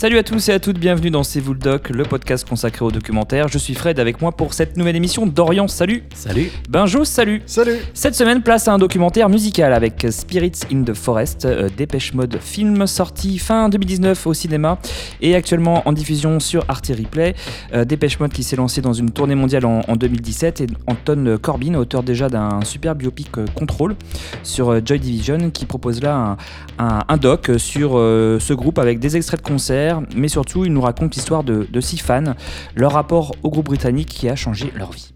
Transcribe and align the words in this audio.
Salut 0.00 0.18
à 0.18 0.22
tous 0.22 0.48
et 0.48 0.52
à 0.52 0.60
toutes, 0.60 0.78
bienvenue 0.78 1.10
dans 1.10 1.24
C'est 1.24 1.40
vous 1.40 1.54
le 1.54 1.58
doc, 1.58 1.90
le 1.90 2.04
podcast 2.04 2.48
consacré 2.48 2.84
au 2.84 2.92
documentaire. 2.92 3.48
Je 3.48 3.58
suis 3.58 3.74
Fred 3.74 3.98
avec 3.98 4.20
moi 4.22 4.30
pour 4.30 4.54
cette 4.54 4.76
nouvelle 4.76 4.94
émission 4.94 5.26
d'Orient. 5.26 5.66
Salut 5.66 6.04
Salut 6.14 6.52
Benjo, 6.68 7.04
salut 7.04 7.42
Salut 7.46 7.74
Cette 7.94 8.14
semaine, 8.14 8.42
place 8.42 8.68
à 8.68 8.74
un 8.74 8.78
documentaire 8.78 9.28
musical 9.28 9.72
avec 9.72 10.06
Spirits 10.10 10.60
in 10.72 10.84
the 10.84 10.94
Forest, 10.94 11.46
euh, 11.46 11.68
Dépêche 11.76 12.14
Mode, 12.14 12.38
film 12.40 12.86
sorti 12.86 13.38
fin 13.38 13.68
2019 13.68 14.24
au 14.28 14.34
cinéma 14.34 14.78
et 15.20 15.34
actuellement 15.34 15.82
en 15.84 15.92
diffusion 15.92 16.38
sur 16.38 16.64
Arte 16.68 16.92
Replay. 16.96 17.34
Euh, 17.74 17.84
Dépêche 17.84 18.20
Mode 18.20 18.30
qui 18.32 18.44
s'est 18.44 18.54
lancé 18.54 18.80
dans 18.80 18.92
une 18.92 19.10
tournée 19.10 19.34
mondiale 19.34 19.66
en, 19.66 19.80
en 19.88 19.96
2017 19.96 20.60
et 20.60 20.66
Anton 20.86 21.36
Corbin, 21.42 21.74
auteur 21.74 22.04
déjà 22.04 22.28
d'un 22.28 22.60
super 22.62 22.94
biopic 22.94 23.36
euh, 23.38 23.46
Control 23.52 23.96
sur 24.44 24.70
euh, 24.70 24.80
Joy 24.84 25.00
Division, 25.00 25.50
qui 25.50 25.66
propose 25.66 26.00
là 26.00 26.36
un, 26.78 26.86
un- 26.86 27.00
un 27.08 27.16
doc 27.16 27.50
sur 27.56 27.94
euh, 27.98 28.38
ce 28.38 28.52
groupe 28.54 28.78
avec 28.78 29.00
des 29.00 29.16
extraits 29.16 29.42
de 29.42 29.48
concerts, 29.48 29.87
mais 30.14 30.28
surtout 30.28 30.64
il 30.64 30.72
nous 30.72 30.80
raconte 30.80 31.14
l'histoire 31.14 31.44
de, 31.44 31.66
de 31.70 31.80
six 31.80 31.98
fans, 31.98 32.34
leur 32.74 32.92
rapport 32.92 33.34
au 33.42 33.50
groupe 33.50 33.66
britannique 33.66 34.08
qui 34.08 34.28
a 34.28 34.36
changé 34.36 34.72
leur 34.76 34.92
vie. 34.92 35.12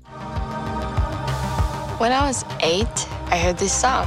When 2.01 2.11
I 2.11 2.21
was 2.27 2.45
eight, 2.63 3.09
I 3.31 3.37
heard 3.37 3.57
this 3.57 3.73
song. 3.73 4.07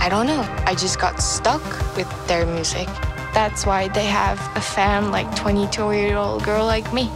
I 0.00 0.08
don't 0.08 0.26
know. 0.26 0.44
I 0.66 0.74
just 0.74 1.00
got 1.00 1.20
stuck 1.20 1.62
with 1.96 2.06
their 2.26 2.46
music. 2.46 2.88
That's 3.32 3.66
why 3.66 3.88
they 3.88 4.06
have 4.06 4.38
a 4.54 4.60
fan 4.60 5.10
like 5.10 5.26
22 5.34 5.92
year 5.92 6.16
old 6.16 6.44
girl 6.44 6.64
like 6.64 6.92
me. 6.92 7.10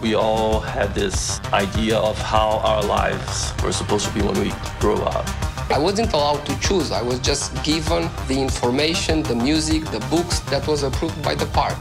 we 0.00 0.14
all 0.14 0.60
had 0.60 0.94
this 0.94 1.40
idea 1.52 1.98
of 1.98 2.18
how 2.18 2.58
our 2.64 2.82
lives 2.82 3.52
were 3.62 3.72
supposed 3.72 4.06
to 4.06 4.14
be 4.14 4.22
when 4.22 4.38
we 4.40 4.52
grow 4.78 4.96
up. 4.96 5.49
I 5.72 5.78
wasn't 5.78 6.12
allowed 6.12 6.44
to 6.46 6.58
choose. 6.58 6.90
I 6.90 7.00
was 7.00 7.20
just 7.20 7.54
given 7.62 8.10
the 8.26 8.34
information, 8.34 9.22
the 9.22 9.36
music, 9.36 9.84
the 9.84 10.00
books 10.10 10.40
that 10.50 10.66
was 10.66 10.82
approved 10.82 11.22
by 11.22 11.36
the 11.36 11.46
park. 11.46 11.78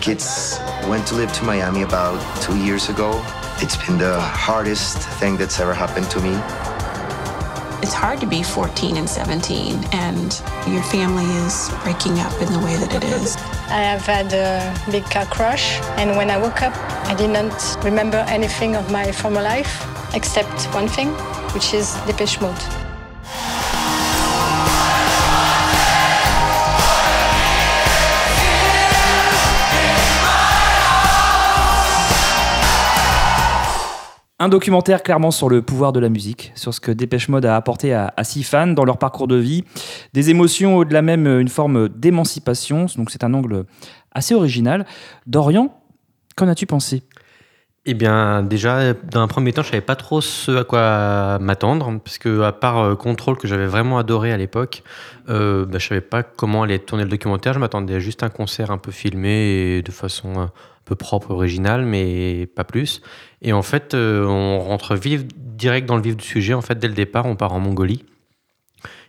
Kids 0.00 0.58
went 0.88 1.06
to 1.06 1.14
live 1.14 1.32
to 1.34 1.44
Miami 1.44 1.82
about 1.82 2.18
two 2.42 2.56
years 2.58 2.88
ago. 2.88 3.22
It's 3.58 3.76
been 3.86 3.98
the 3.98 4.20
hardest 4.20 4.98
thing 5.20 5.36
that's 5.36 5.60
ever 5.60 5.72
happened 5.72 6.10
to 6.10 6.20
me. 6.20 6.34
It's 7.82 7.94
hard 7.94 8.20
to 8.20 8.26
be 8.26 8.42
14 8.42 8.96
and 8.96 9.08
17 9.08 9.76
and 9.92 10.42
your 10.66 10.82
family 10.82 11.24
is 11.46 11.70
breaking 11.84 12.18
up 12.18 12.34
in 12.42 12.52
the 12.52 12.58
way 12.58 12.74
that 12.76 12.92
it 12.92 13.04
is. 13.04 13.36
I 13.70 13.82
have 13.94 14.04
had 14.06 14.32
a 14.32 14.74
big 14.90 15.04
car 15.04 15.24
crash, 15.26 15.78
and 15.96 16.16
when 16.16 16.30
I 16.30 16.36
woke 16.36 16.62
up, 16.62 16.76
I 17.06 17.14
didn't 17.14 17.54
remember 17.84 18.18
anything 18.28 18.74
of 18.74 18.90
my 18.90 19.12
former 19.12 19.40
life 19.40 19.86
except 20.14 20.64
one 20.74 20.88
thing, 20.88 21.10
which 21.54 21.72
is 21.72 21.94
Depeche 22.06 22.40
Mode. 22.40 22.89
Un 34.42 34.48
documentaire 34.48 35.02
clairement 35.02 35.32
sur 35.32 35.50
le 35.50 35.60
pouvoir 35.60 35.92
de 35.92 36.00
la 36.00 36.08
musique, 36.08 36.50
sur 36.54 36.72
ce 36.72 36.80
que 36.80 36.90
Dépêche 36.90 37.28
Mode 37.28 37.44
a 37.44 37.56
apporté 37.56 37.92
à, 37.92 38.10
six 38.22 38.42
fans 38.42 38.68
dans 38.68 38.86
leur 38.86 38.96
parcours 38.96 39.28
de 39.28 39.36
vie, 39.36 39.64
des 40.14 40.30
émotions 40.30 40.78
au-delà 40.78 41.02
même 41.02 41.26
euh, 41.26 41.40
une 41.40 41.48
forme 41.48 41.90
d'émancipation, 41.90 42.86
donc 42.96 43.10
c'est 43.10 43.22
un 43.22 43.34
angle 43.34 43.66
assez 44.12 44.34
original. 44.34 44.86
Dorian, 45.26 45.78
qu'en 46.36 46.48
as-tu 46.48 46.64
pensé? 46.64 47.02
Eh 47.86 47.94
bien, 47.94 48.42
déjà, 48.42 48.92
dans 48.92 49.20
un 49.22 49.26
premier 49.26 49.54
temps, 49.54 49.62
je 49.62 49.70
savais 49.70 49.80
pas 49.80 49.96
trop 49.96 50.20
ce 50.20 50.50
à 50.58 50.64
quoi 50.64 51.38
m'attendre, 51.38 51.98
parce 52.04 52.18
que 52.18 52.42
à 52.42 52.52
part 52.52 52.78
euh, 52.78 52.94
Control 52.94 53.38
que 53.38 53.48
j'avais 53.48 53.66
vraiment 53.66 53.96
adoré 53.96 54.32
à 54.32 54.36
l'époque, 54.36 54.82
euh, 55.30 55.64
bah, 55.64 55.78
je 55.78 55.88
savais 55.88 56.02
pas 56.02 56.22
comment 56.22 56.62
allait 56.62 56.78
tourner 56.78 57.04
le 57.04 57.08
documentaire. 57.08 57.54
Je 57.54 57.58
m'attendais 57.58 57.94
à 57.94 57.98
juste 57.98 58.22
un 58.22 58.28
concert 58.28 58.70
un 58.70 58.76
peu 58.76 58.90
filmé 58.92 59.80
de 59.80 59.90
façon 59.92 60.38
un 60.38 60.52
peu 60.84 60.94
propre, 60.94 61.30
originale, 61.30 61.86
mais 61.86 62.46
pas 62.54 62.64
plus. 62.64 63.00
Et 63.40 63.54
en 63.54 63.62
fait, 63.62 63.94
euh, 63.94 64.26
on 64.26 64.60
rentre 64.60 64.98
direct 65.34 65.88
dans 65.88 65.96
le 65.96 66.02
vif 66.02 66.16
du 66.18 66.24
sujet. 66.24 66.52
En 66.52 66.60
fait, 66.60 66.78
dès 66.78 66.88
le 66.88 66.94
départ, 66.94 67.24
on 67.24 67.34
part 67.34 67.54
en 67.54 67.60
Mongolie. 67.60 68.04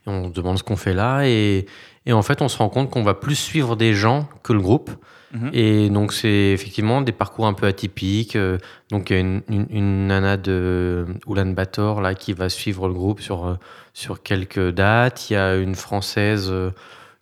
Et 0.07 0.09
on 0.09 0.29
se 0.29 0.33
demande 0.33 0.57
ce 0.57 0.63
qu'on 0.63 0.77
fait 0.77 0.93
là. 0.93 1.25
Et 1.25 1.65
en 2.09 2.21
fait, 2.21 2.41
on 2.41 2.47
se 2.47 2.57
rend 2.57 2.69
compte 2.69 2.89
qu'on 2.89 3.03
va 3.03 3.15
plus 3.15 3.35
suivre 3.35 3.75
des 3.75 3.93
gens 3.93 4.29
que 4.43 4.53
le 4.53 4.61
groupe. 4.61 4.91
Mhm. 5.33 5.49
Et 5.53 5.89
donc, 5.89 6.13
c'est 6.13 6.51
effectivement 6.51 7.01
des 7.01 7.11
parcours 7.11 7.47
un 7.47 7.53
peu 7.53 7.65
atypiques. 7.65 8.35
Euh, 8.35 8.57
Donc, 8.89 9.09
il 9.09 9.13
y 9.13 9.15
a 9.17 9.19
une, 9.19 9.41
une, 9.47 9.65
une 9.69 10.07
nana 10.07 10.37
de 10.37 11.05
Ulaanbaatar 11.27 12.01
là, 12.01 12.15
qui 12.15 12.33
va 12.33 12.49
suivre 12.49 12.87
le 12.87 12.93
groupe 12.93 13.21
sur, 13.21 13.45
euh, 13.45 13.55
sur 13.93 14.21
quelques 14.23 14.71
dates. 14.71 15.29
Il 15.29 15.33
y 15.33 15.35
a 15.37 15.55
une 15.55 15.75
Française 15.75 16.49
euh, 16.51 16.71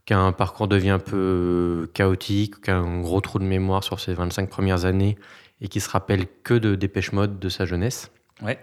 qui 0.06 0.14
a 0.14 0.20
un 0.20 0.32
parcours 0.32 0.68
de 0.68 0.76
vie 0.76 0.90
un 0.90 1.00
peu 1.00 1.90
chaotique, 1.94 2.62
qui 2.62 2.72
a 2.72 2.78
un 2.78 3.02
gros 3.02 3.22
trou 3.22 3.38
de 3.38 3.44
mémoire 3.44 3.84
sur 3.84 4.00
ses 4.00 4.14
25 4.14 4.50
premières 4.50 4.86
années 4.86 5.18
et 5.62 5.68
qui 5.68 5.80
se 5.80 5.90
rappelle 5.90 6.26
que 6.44 6.54
de 6.54 6.76
Dépêche 6.76 7.12
Mode 7.12 7.40
de 7.40 7.50
sa 7.50 7.66
jeunesse. 7.66 8.12
Ouais. 8.42 8.58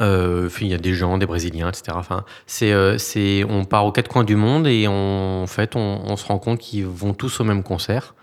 Euh, 0.00 0.48
il 0.60 0.66
y 0.66 0.74
a 0.74 0.78
des 0.78 0.94
gens, 0.94 1.18
des 1.18 1.26
Brésiliens, 1.26 1.68
etc. 1.68 1.92
Enfin, 1.94 2.24
c'est, 2.46 2.72
euh, 2.72 2.98
c'est, 2.98 3.44
on 3.48 3.64
part 3.64 3.86
aux 3.86 3.92
quatre 3.92 4.08
coins 4.08 4.24
du 4.24 4.34
monde 4.34 4.66
et 4.66 4.88
on, 4.88 5.42
en 5.42 5.46
fait, 5.46 5.76
on, 5.76 6.00
on 6.04 6.16
se 6.16 6.26
rend 6.26 6.38
compte 6.38 6.58
qu'ils 6.58 6.86
vont 6.86 7.14
tous 7.14 7.38
au 7.40 7.44
même 7.44 7.62
concert. 7.62 8.14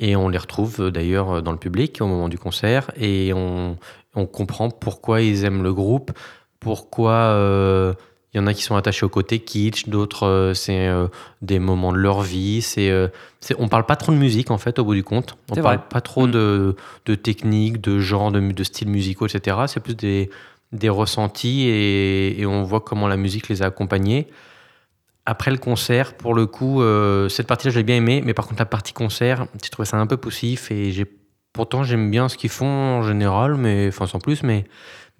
Et 0.00 0.16
on 0.16 0.28
les 0.28 0.38
retrouve 0.38 0.80
euh, 0.80 0.90
d'ailleurs 0.90 1.30
euh, 1.36 1.40
dans 1.42 1.52
le 1.52 1.58
public 1.58 1.98
au 2.00 2.06
moment 2.06 2.28
du 2.28 2.38
concert. 2.38 2.90
Et 2.96 3.32
on, 3.34 3.76
on 4.16 4.26
comprend 4.26 4.70
pourquoi 4.70 5.20
ils 5.20 5.44
aiment 5.44 5.62
le 5.62 5.72
groupe, 5.72 6.10
pourquoi 6.58 7.12
euh, 7.12 7.92
il 8.32 8.38
y 8.38 8.40
en 8.40 8.46
a 8.46 8.54
qui 8.54 8.62
sont 8.62 8.76
attachés 8.76 9.04
au 9.04 9.08
côté 9.08 9.40
kitsch, 9.40 9.88
d'autres 9.88 10.24
euh, 10.26 10.54
c'est 10.54 10.86
euh, 10.88 11.08
des 11.42 11.58
moments 11.58 11.92
de 11.92 11.98
leur 11.98 12.22
vie. 12.22 12.62
C'est, 12.62 12.88
euh, 12.90 13.08
c'est, 13.40 13.54
on 13.58 13.68
parle 13.68 13.84
pas 13.86 13.96
trop 13.96 14.12
de 14.12 14.16
musique 14.16 14.50
en 14.50 14.58
fait 14.58 14.78
au 14.78 14.84
bout 14.84 14.94
du 14.94 15.04
compte. 15.04 15.36
On 15.50 15.54
C'est 15.54 15.62
parle 15.62 15.76
vrai. 15.76 15.84
pas 15.90 16.00
trop 16.00 16.26
Mm. 16.26 16.30
de, 16.30 16.76
de 17.06 17.14
techniques, 17.14 17.80
de 17.80 17.98
genres, 17.98 18.30
de, 18.32 18.40
de 18.40 18.64
styles 18.64 18.88
musicaux, 18.88 19.26
etc. 19.26 19.56
C'est 19.66 19.80
plus 19.80 19.96
des, 19.96 20.30
des 20.72 20.88
ressentis 20.88 21.62
et, 21.68 22.40
et 22.40 22.46
on 22.46 22.62
voit 22.62 22.80
comment 22.80 23.08
la 23.08 23.16
musique 23.16 23.48
les 23.48 23.62
a 23.62 23.66
accompagnés. 23.66 24.28
Après 25.30 25.52
le 25.52 25.58
concert, 25.58 26.14
pour 26.14 26.34
le 26.34 26.46
coup, 26.46 26.82
euh, 26.82 27.28
cette 27.28 27.46
partie-là, 27.46 27.72
j'ai 27.72 27.84
bien 27.84 27.94
aimé, 27.96 28.20
mais 28.24 28.34
par 28.34 28.48
contre, 28.48 28.58
la 28.58 28.66
partie 28.66 28.92
concert, 28.92 29.46
j'ai 29.62 29.70
trouvé 29.70 29.86
ça 29.86 29.96
un 29.96 30.06
peu 30.08 30.16
poussif 30.16 30.72
et 30.72 30.90
j'ai 30.90 31.06
pourtant 31.52 31.84
j'aime 31.84 32.10
bien 32.10 32.28
ce 32.28 32.36
qu'ils 32.36 32.50
font 32.50 32.66
en 32.66 33.02
général, 33.02 33.54
mais 33.54 33.86
enfin 33.88 34.08
sans 34.08 34.18
plus, 34.18 34.42
mais 34.42 34.64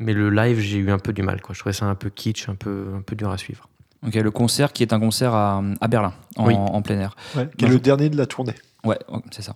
mais 0.01 0.13
le 0.13 0.29
live, 0.31 0.59
j'ai 0.59 0.79
eu 0.79 0.91
un 0.91 0.99
peu 0.99 1.13
du 1.13 1.23
mal. 1.23 1.41
Quoi. 1.41 1.55
Je 1.55 1.61
trouvais 1.61 1.73
ça 1.73 1.87
un 1.87 1.95
peu 1.95 2.11
kitsch, 2.11 2.49
un 2.49 2.57
peu 2.57 2.87
un 2.97 3.03
peu 3.03 3.15
dur 3.15 3.31
à 3.31 3.39
suivre. 3.39 3.69
Ok, 4.05 4.15
le 4.15 4.31
concert 4.33 4.73
qui 4.73 4.83
est 4.83 4.93
un 4.93 4.99
concert 4.99 5.33
à, 5.33 5.63
à 5.81 5.87
Berlin, 5.87 6.13
en, 6.37 6.47
Oui. 6.49 6.55
en 6.57 6.83
plein 6.83 6.99
air. 6.99 7.15
Ouais, 7.37 7.49
qui 7.57 7.67
est 7.67 7.69
le 7.69 7.79
dernier 7.79 8.09
de 8.09 8.17
la 8.17 8.27
tournée. 8.27 8.55
Ouais, 8.83 8.99
ouais, 9.13 9.21
c'est 9.31 9.43
ça. 9.43 9.55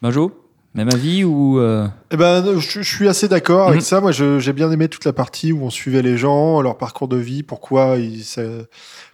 Benjo, 0.00 0.49
même 0.74 0.88
avis 0.92 1.24
ou... 1.24 1.58
euh, 1.58 1.88
Eh 2.12 2.16
ben, 2.16 2.58
je, 2.58 2.82
je 2.82 2.94
suis 2.96 3.08
assez 3.08 3.26
d'accord 3.28 3.68
avec 3.68 3.80
Mhm. 3.80 3.84
ça. 3.86 4.00
Moi, 4.00 4.12
j'ai 4.12 4.52
bien 4.52 4.70
aimé 4.70 4.88
toute 4.88 5.04
la 5.04 5.12
partie 5.12 5.52
où 5.52 5.64
on 5.64 5.70
suivait 5.70 6.02
les 6.02 6.16
gens, 6.16 6.60
leur 6.62 6.78
parcours 6.78 7.08
de 7.08 7.16
vie, 7.16 7.42
pourquoi 7.42 7.96
ils, 7.96 8.24
ça- 8.24 8.42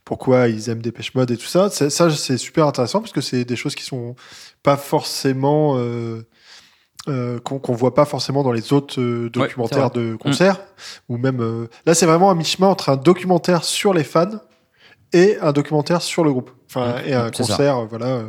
pourquoi 0.04 0.48
ils 0.48 0.68
aiment 0.68 0.82
Dépêche 0.82 1.14
Mode 1.14 1.30
et 1.30 1.36
tout 1.36 1.46
ça. 1.46 1.70
Ça, 1.70 2.10
c'est 2.10 2.36
super 2.38 2.66
intéressant 2.66 3.00
parce 3.00 3.12
que 3.12 3.20
c'est 3.20 3.44
des 3.44 3.56
choses 3.56 3.74
qui 3.74 3.84
sont 3.84 4.14
pas 4.62 4.76
forcément 4.76 5.76
euh, 5.78 6.22
euh, 7.08 7.38
qu'on 7.40 7.58
qu'on 7.58 7.74
voit 7.74 7.94
pas 7.94 8.04
forcément 8.04 8.42
dans 8.42 8.52
les 8.52 8.72
autres 8.72 9.00
documentaires 9.28 9.90
de 9.92 10.16
concerts 10.16 10.60
ou 11.08 11.16
même 11.18 11.68
là, 11.86 11.94
c'est 11.94 12.06
vraiment 12.06 12.30
un 12.30 12.34
mi-chemin 12.34 12.66
entre 12.68 12.88
un 12.90 12.96
documentaire 12.96 13.62
sur 13.64 13.94
les 13.94 14.04
fans 14.04 14.40
et 15.12 15.38
un 15.40 15.52
documentaire 15.52 16.02
sur 16.02 16.24
le 16.24 16.32
groupe. 16.32 16.50
Enfin, 16.68 16.96
et 17.06 17.14
un 17.14 17.26
ça. 17.26 17.30
concert, 17.30 17.86
voilà, 17.86 18.22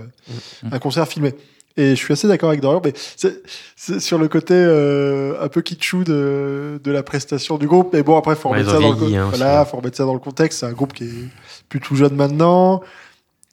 Mhm. 0.63 0.71
un 0.71 0.79
concert 0.79 1.07
filmé. 1.07 1.33
Et 1.77 1.91
je 1.91 1.95
suis 1.95 2.11
assez 2.11 2.27
d'accord 2.27 2.49
avec 2.49 2.59
Dorian, 2.61 2.81
mais 2.83 2.93
c'est 3.15 3.99
sur 3.99 4.17
le 4.17 4.27
côté 4.27 4.55
euh, 4.55 5.35
un 5.41 5.47
peu 5.47 5.61
kitschou 5.61 6.03
de, 6.03 6.81
de 6.83 6.91
la 6.91 7.03
prestation 7.03 7.57
du 7.57 7.67
groupe. 7.67 7.91
Mais 7.93 8.01
bon, 8.03 8.17
après, 8.17 8.35
faut 8.35 8.49
remettre 8.49 8.71
ça 8.71 8.79
dans 8.79 8.93
vieilli, 8.93 9.15
hein, 9.15 9.27
voilà, 9.29 9.63
faut 9.65 9.77
remettre 9.77 9.95
ça 9.97 10.05
dans 10.05 10.13
le 10.13 10.19
contexte. 10.19 10.59
C'est 10.61 10.65
un 10.65 10.71
groupe 10.73 10.93
qui 10.93 11.03
est 11.05 11.29
plus 11.69 11.79
tout 11.79 11.95
jeune 11.95 12.15
maintenant. 12.15 12.81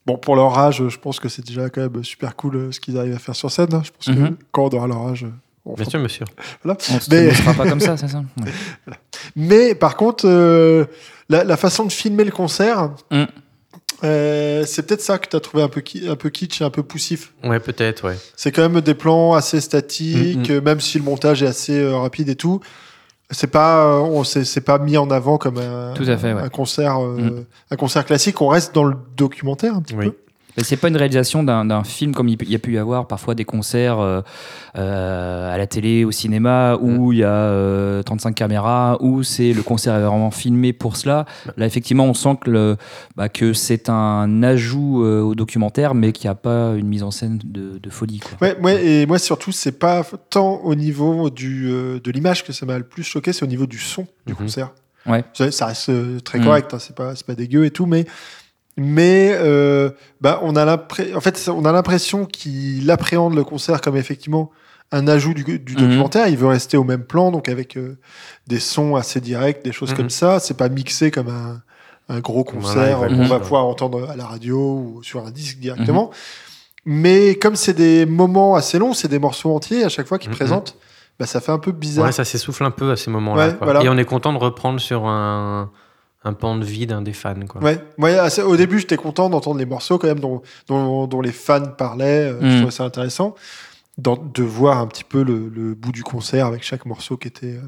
Bon, 0.07 0.17
pour 0.17 0.35
leur 0.35 0.57
âge, 0.57 0.83
je 0.87 0.97
pense 0.97 1.19
que 1.19 1.29
c'est 1.29 1.45
déjà 1.45 1.69
quand 1.69 1.81
même 1.81 2.03
super 2.03 2.35
cool 2.35 2.55
euh, 2.55 2.71
ce 2.71 2.79
qu'ils 2.79 2.97
arrivent 2.97 3.15
à 3.15 3.19
faire 3.19 3.35
sur 3.35 3.49
scène. 3.51 3.69
Je 3.83 3.91
pense 3.91 4.07
Mhm. 4.15 4.29
que 4.37 4.43
quand 4.51 4.73
on 4.73 4.77
aura 4.77 4.87
leur 4.87 5.07
âge, 5.07 5.25
on 5.65 5.73
Bien 5.73 5.83
fera- 5.85 5.91
sûr, 5.91 5.99
monsieur. 5.99 6.25
voilà. 6.63 6.77
on 6.91 6.99
se 6.99 7.09
Mais- 7.09 7.25
ne 7.27 7.31
sera 7.31 7.53
pas 7.53 7.67
comme 7.67 7.79
ça, 7.79 7.95
c'est 7.97 8.07
ça 8.07 8.23
Ouais. 8.39 8.93
Mais 9.35 9.75
par 9.75 9.95
contre, 9.97 10.25
euh, 10.27 10.85
la, 11.29 11.43
la 11.43 11.57
façon 11.57 11.85
de 11.85 11.91
filmer 11.91 12.23
le 12.23 12.31
concert, 12.31 12.91
Mm. 13.11 13.23
Euh, 14.05 14.63
c'est 14.65 14.85
peut-être 14.85 15.01
ça 15.01 15.17
que 15.17 15.27
tu 15.27 15.35
as 15.35 15.39
trouvé 15.39 15.63
un 15.63 15.67
peu, 15.67 15.81
ki- 15.81 16.07
un 16.07 16.15
peu 16.15 16.29
kitsch 16.29 16.61
et 16.61 16.63
un 16.63 16.69
peu 16.69 16.83
poussif. 16.83 17.33
Ouais, 17.43 17.59
peut-être, 17.59 18.07
ouais. 18.07 18.17
C'est 18.35 18.51
quand 18.51 18.67
même 18.69 18.81
des 18.81 18.93
plans 18.93 19.33
assez 19.33 19.59
statiques, 19.61 20.49
Mm, 20.49 20.53
euh, 20.53 20.61
même 20.61 20.79
si 20.79 20.97
le 20.97 21.03
montage 21.03 21.43
est 21.43 21.47
assez 21.47 21.77
euh, 21.79 21.97
rapide 21.97 22.29
et 22.29 22.35
tout. 22.35 22.59
C'est 23.31 23.47
pas, 23.47 23.85
euh, 23.87 23.99
on 24.01 24.23
c'est 24.23 24.45
c'est 24.45 24.61
pas 24.61 24.77
mis 24.77 24.97
en 24.97 25.09
avant 25.09 25.37
comme 25.39 25.57
un, 25.57 25.93
Tout 25.95 26.03
à 26.07 26.15
fait, 26.17 26.33
ouais. 26.33 26.41
un 26.41 26.49
concert, 26.49 27.03
euh, 27.03 27.17
Mm. 27.17 27.45
un 27.71 27.75
concert 27.75 28.05
classique. 28.05 28.39
On 28.41 28.47
reste 28.47 28.73
dans 28.75 28.83
le 28.83 28.95
documentaire 29.17 29.75
un 29.75 29.81
petit 29.81 29.95
Oui. 29.95 30.05
peu. 30.09 30.15
Mais 30.57 30.63
c'est 30.63 30.77
pas 30.77 30.87
une 30.87 30.97
réalisation 30.97 31.43
d'un 31.43 31.65
d'un 31.65 31.83
film 31.83 32.13
comme 32.13 32.27
il, 32.29 32.37
y 32.49 32.55
a 32.55 32.59
pu 32.59 32.73
y 32.73 32.77
avoir 32.77 33.07
parfois 33.07 33.35
des 33.35 33.45
concerts 33.45 33.99
euh, 33.99 34.21
euh, 34.77 35.53
à 35.53 35.57
la 35.57 35.67
télé, 35.67 36.03
au 36.05 36.11
cinéma, 36.11 36.77
où 36.79 37.11
il 37.13 37.19
y 37.19 37.23
a 37.23 37.27
euh, 37.29 38.03
35 38.03 38.33
caméras, 38.33 38.97
où 39.01 39.23
c'est 39.23 39.53
le 39.53 39.63
concert 39.63 39.95
est 39.95 40.01
vraiment 40.03 40.31
filmé 40.31 40.73
pour 40.73 40.97
cela. 40.97 41.25
Là, 41.57 41.65
effectivement, 41.65 42.05
on 42.05 42.13
sent 42.13 42.37
que, 42.41 42.49
le- 42.49 42.77
bah, 43.15 43.29
que 43.29 43.53
c'est 43.53 43.89
un 43.89 44.43
ajout 44.43 45.03
euh, 45.03 45.21
au 45.21 45.35
documentaire, 45.35 45.95
mais 45.95 46.11
qu'il 46.11 46.27
n'y 46.27 46.31
a 46.31 46.35
pas 46.35 46.73
une 46.75 46.87
mise 46.87 47.03
en 47.03 47.11
scène 47.11 47.39
de, 47.43 47.77
de 47.77 47.89
folie. 47.89 48.19
Quoi. 48.19 48.37
Ouais, 48.47 48.57
ouais, 48.61 48.85
et 48.85 49.05
moi 49.05 49.19
surtout, 49.19 49.51
c'est 49.51 49.77
pas 49.79 50.03
tant 50.29 50.61
au 50.63 50.75
niveau 50.75 51.29
du, 51.29 51.67
euh, 51.69 51.99
de 51.99 52.11
l'image 52.11 52.43
que 52.43 52.53
ça 52.53 52.65
m'a 52.65 52.77
le 52.77 52.83
plus 52.85 53.03
choqué, 53.03 53.33
c'est 53.33 53.43
au 53.43 53.47
niveau 53.47 53.65
du 53.65 53.77
son 53.79 54.07
du 54.25 54.33
Mhm. 54.33 54.37
concert. 54.39 54.71
Ouais. 55.05 55.23
Ça, 55.33 55.51
ça 55.51 55.67
reste 55.67 55.91
très 56.23 56.39
Mhm. 56.39 56.45
correct, 56.45 56.73
hein, 56.73 56.79
c'est 56.79 56.95
pas, 56.95 57.15
c'est 57.15 57.25
pas 57.25 57.35
dégueu 57.35 57.65
et 57.65 57.71
tout, 57.71 57.85
mais, 57.85 58.05
mais 58.77 59.31
euh, 59.33 59.89
bah, 60.21 60.39
on 60.43 60.55
a 60.55 60.65
l'impression, 60.65 61.15
en 61.17 61.21
fait, 61.21 61.49
on 61.49 61.65
a 61.65 61.71
l'impression 61.71 62.25
qu'il 62.25 62.89
appréhende 62.91 63.33
le 63.35 63.43
concert 63.43 63.81
comme 63.81 63.95
effectivement 63.97 64.51
un 64.91 65.07
ajout 65.07 65.33
du, 65.33 65.43
du 65.43 65.75
Mhm. 65.75 65.79
documentaire. 65.81 66.27
Il 66.27 66.37
veut 66.37 66.47
rester 66.47 66.77
au 66.77 66.83
même 66.83 67.03
plan, 67.03 67.31
donc 67.31 67.49
avec 67.49 67.77
euh, 67.77 67.97
des 68.47 68.59
sons 68.59 68.95
assez 68.95 69.19
directs, 69.21 69.63
des 69.63 69.71
choses 69.71 69.91
Mhm. 69.91 69.97
comme 69.97 70.09
ça. 70.09 70.39
C'est 70.39 70.57
pas 70.57 70.69
mixé 70.69 71.09
comme 71.11 71.29
un, 71.29 71.61
un 72.09 72.19
gros 72.19 72.43
concert 72.43 72.99
qu'on 72.99 73.25
va 73.25 73.37
Mhm. 73.37 73.41
pouvoir 73.41 73.65
entendre 73.65 74.09
à 74.09 74.15
la 74.15 74.25
radio 74.25 74.57
ou 74.59 75.03
sur 75.03 75.25
un 75.25 75.31
disque 75.31 75.57
directement. 75.59 76.11
Mais 76.85 77.35
comme 77.35 77.55
c'est 77.55 77.73
des 77.73 78.05
moments 78.05 78.55
assez 78.55 78.77
longs, 78.77 78.93
c'est 78.93 79.07
des 79.07 79.17
morceaux 79.19 79.55
entiers 79.55 79.83
à 79.83 79.89
chaque 79.89 80.05
fois 80.07 80.19
qu'ils 80.19 80.29
Mhm. 80.29 80.35
présentent, 80.35 80.77
bah, 81.19 81.25
ça 81.25 81.41
fait 81.41 81.51
un 81.51 81.57
peu 81.57 81.71
bizarre. 81.71 82.05
Ouais, 82.05 82.11
ça 82.11 82.25
s'essouffle 82.25 82.63
un 82.63 82.71
peu 82.71 82.91
à 82.91 82.95
ces 82.95 83.09
moments-là. 83.09 83.47
Ouais, 83.47 83.55
quoi. 83.55 83.65
voilà. 83.65 83.83
Et 83.83 83.89
on 83.89 83.97
est 83.97 84.05
content 84.05 84.33
de 84.33 84.37
reprendre 84.37 84.79
sur 84.79 85.07
un, 85.07 85.71
un 86.25 86.33
pan 86.33 86.57
de 86.57 86.65
vie 86.65 86.87
d'un 86.87 87.01
des 87.01 87.13
fans. 87.13 87.35
Quoi. 87.47 87.61
Ouais, 87.97 88.17
assez- 88.17 88.41
au 88.41 88.57
début, 88.57 88.79
j'étais 88.79 88.97
content 88.97 89.29
d'entendre 89.29 89.57
les 89.59 89.65
morceaux 89.65 89.97
quand 89.97 90.07
même 90.07 90.19
dont, 90.19 90.41
dont, 90.67 91.07
dont 91.07 91.21
les 91.21 91.31
fans 91.31 91.61
parlaient. 91.77 92.31
euh, 92.31 92.39
Je 92.41 92.47
Mm. 92.47 92.55
trouvais 92.57 92.71
ça 92.71 92.83
intéressant 92.83 93.35
de 93.97 94.43
voir 94.43 94.79
un 94.79 94.87
petit 94.87 95.05
peu 95.05 95.23
le, 95.23 95.47
le 95.47 95.73
bout 95.73 95.91
du 95.93 96.03
concert 96.03 96.47
avec 96.47 96.63
chaque 96.63 96.85
morceau 96.85 97.15
qui 97.15 97.29
était, 97.29 97.53
euh, 97.55 97.61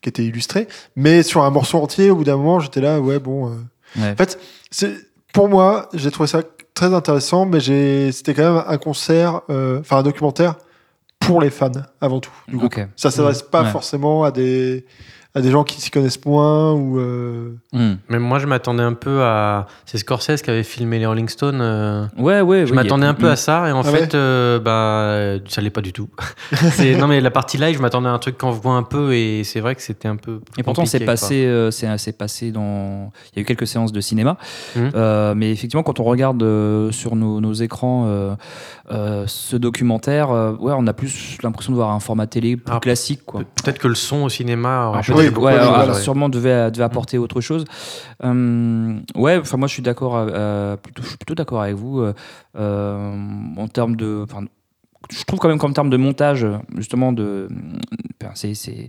qui 0.00 0.08
était 0.08 0.24
illustré. 0.24 0.66
Mais 0.96 1.22
sur 1.22 1.42
un 1.44 1.50
morceau 1.50 1.78
entier, 1.78 2.10
au 2.10 2.16
bout 2.16 2.24
d'un 2.24 2.36
moment, 2.38 2.58
j'étais 2.60 2.80
là, 2.80 3.00
ouais, 3.00 3.18
bon. 3.18 3.50
euh, 3.50 3.56
Ouais. 3.96 4.12
En 4.12 4.16
fait, 4.16 4.38
c'est 4.70 4.94
pour 5.34 5.48
moi, 5.48 5.88
j'ai 5.94 6.10
trouvé 6.10 6.26
ça 6.26 6.42
très 6.74 6.92
intéressant, 6.94 7.44
mais 7.46 7.58
j'ai 7.60 8.12
c'était 8.12 8.34
quand 8.34 8.54
même 8.54 8.64
un 8.66 8.78
concert, 8.78 9.40
euh, 9.50 9.80
enfin 9.80 9.98
un 9.98 10.02
documentaire 10.02 10.54
pour 11.18 11.40
les 11.40 11.50
fans 11.50 11.72
avant 12.00 12.20
tout. 12.20 12.30
Du 12.48 12.56
groupe. 12.56 12.72
Ok. 12.78 12.86
Ça 12.96 13.10
s'adresse 13.10 13.42
pas 13.42 13.62
Ouais. 13.64 13.70
forcément 13.70 14.24
à 14.24 14.30
des 14.30 14.84
à 15.34 15.40
des 15.42 15.50
gens 15.50 15.62
qui 15.62 15.80
s'y 15.80 15.90
connaissent 15.90 16.24
moins 16.24 16.72
ou. 16.72 16.98
euh, 16.98 17.54
Hmm. 17.72 17.96
Mais 18.08 18.18
moi, 18.18 18.38
je 18.38 18.46
m'attendais 18.46 18.82
un 18.82 18.94
peu 18.94 19.22
à. 19.22 19.66
C'est 19.84 19.98
Scorsese 19.98 20.40
qui 20.42 20.50
avait 20.50 20.62
filmé 20.62 20.98
les 20.98 21.04
Rolling 21.06 21.28
Stones. 21.28 21.60
euh, 21.60 22.06
Ouais, 22.16 22.40
ouais. 22.40 22.64
Je 22.66 22.70
oui, 22.70 22.76
m'attendais 22.76 23.04
a- 23.06 23.10
un 23.10 23.14
peu 23.14 23.26
hmm. 23.28 23.32
à 23.32 23.36
ça 23.36 23.68
et 23.68 23.72
en 23.72 23.80
Ah 23.80 23.84
fait, 23.84 24.14
euh, 24.14 24.58
bah, 24.58 25.38
ça 25.48 25.60
l'est 25.60 25.68
pas 25.70 25.82
du 25.82 25.92
tout. 25.92 26.08
C'est- 26.72 26.96
non 26.96 27.06
mais 27.06 27.20
la 27.20 27.30
partie 27.30 27.58
live, 27.58 27.76
je 27.76 27.82
m'attendais 27.82 28.08
à 28.08 28.12
un 28.12 28.18
truc 28.18 28.38
qu'on 28.38 28.50
voit 28.50 28.72
un 28.72 28.82
peu 28.82 29.12
et 29.14 29.44
c'est 29.44 29.60
vrai 29.60 29.74
que 29.74 29.82
c'était 29.82 30.08
un 30.08 30.16
peu. 30.16 30.40
Et 30.56 30.62
pourtant, 30.62 30.86
c'est 30.86 31.00
passé, 31.00 31.44
euh, 31.44 31.70
c'est 31.70 31.86
c'est 31.98 32.16
passé 32.16 32.50
dans. 32.50 33.12
Il 33.32 33.36
y 33.36 33.38
a 33.38 33.42
eu 33.42 33.44
quelques 33.44 33.66
séances 33.66 33.92
de 33.92 34.00
cinéma, 34.00 34.38
Mhm. 34.76 34.90
Euh, 34.94 35.34
mais 35.36 35.52
effectivement, 35.52 35.82
quand 35.82 36.00
on 36.00 36.04
regarde 36.04 36.42
euh, 36.42 36.90
sur 36.90 37.16
nos, 37.16 37.40
nos 37.40 37.52
écrans 37.52 38.06
euh, 38.90 38.94
euh, 38.98 39.24
ce 39.26 39.56
documentaire, 39.56 40.30
euh, 40.30 40.52
ouais, 40.56 40.72
on 40.76 40.86
a 40.86 40.92
plus 40.92 41.38
l'impression 41.42 41.72
de 41.72 41.76
voir 41.76 41.90
un 41.90 42.00
format 42.00 42.26
télé 42.26 42.56
plus 42.56 42.74
Ah, 42.74 42.80
classique, 42.80 43.24
quoi. 43.26 43.40
Peut-être 43.62 43.78
que 43.78 43.88
le 43.88 43.94
son 43.94 44.22
au 44.24 44.28
cinéma 44.28 44.86
aurait 44.88 45.00
Ah, 45.06 45.12
oui, 45.14 45.28
ouais, 45.28 45.52
alors, 45.52 45.94
sûrement 45.96 46.28
devait, 46.28 46.70
devait 46.70 46.84
apporter 46.84 47.18
autre 47.18 47.40
chose. 47.40 47.64
Euh, 48.24 48.98
ouais, 49.14 49.38
enfin 49.38 49.56
moi 49.56 49.68
je 49.68 49.74
suis 49.74 49.82
d'accord, 49.82 50.14
euh, 50.16 50.76
plutôt, 50.76 51.02
je 51.02 51.08
suis 51.08 51.16
plutôt 51.18 51.34
d'accord 51.34 51.62
avec 51.62 51.76
vous 51.76 52.00
euh, 52.00 52.12
euh, 52.58 53.14
en 53.56 53.68
termes 53.68 53.96
de. 53.96 54.24
je 55.10 55.24
trouve 55.24 55.38
quand 55.38 55.48
même 55.48 55.58
qu'en 55.58 55.72
termes 55.72 55.90
de 55.90 55.96
montage, 55.96 56.46
justement, 56.76 57.12
de 57.12 57.48
ces, 58.34 58.54
ces, 58.54 58.88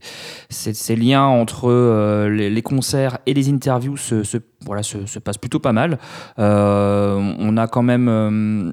ces- 0.49 0.73
ces 0.73 0.95
liens 0.95 1.23
entre 1.25 1.69
euh, 1.69 2.29
les, 2.29 2.49
les 2.49 2.61
concerts 2.61 3.19
et 3.25 3.33
les 3.33 3.49
interviews 3.49 3.95
se, 3.97 4.23
se- 4.23 4.37
voilà, 4.65 4.83
se, 4.83 5.05
se 5.05 5.19
passent 5.19 5.37
plutôt 5.37 5.59
pas 5.59 5.71
mal. 5.73 5.97
Euh, 6.39 7.33
on 7.39 7.57
a 7.57 7.67
quand 7.67 7.83
même. 7.83 8.07
euh, 8.09 8.71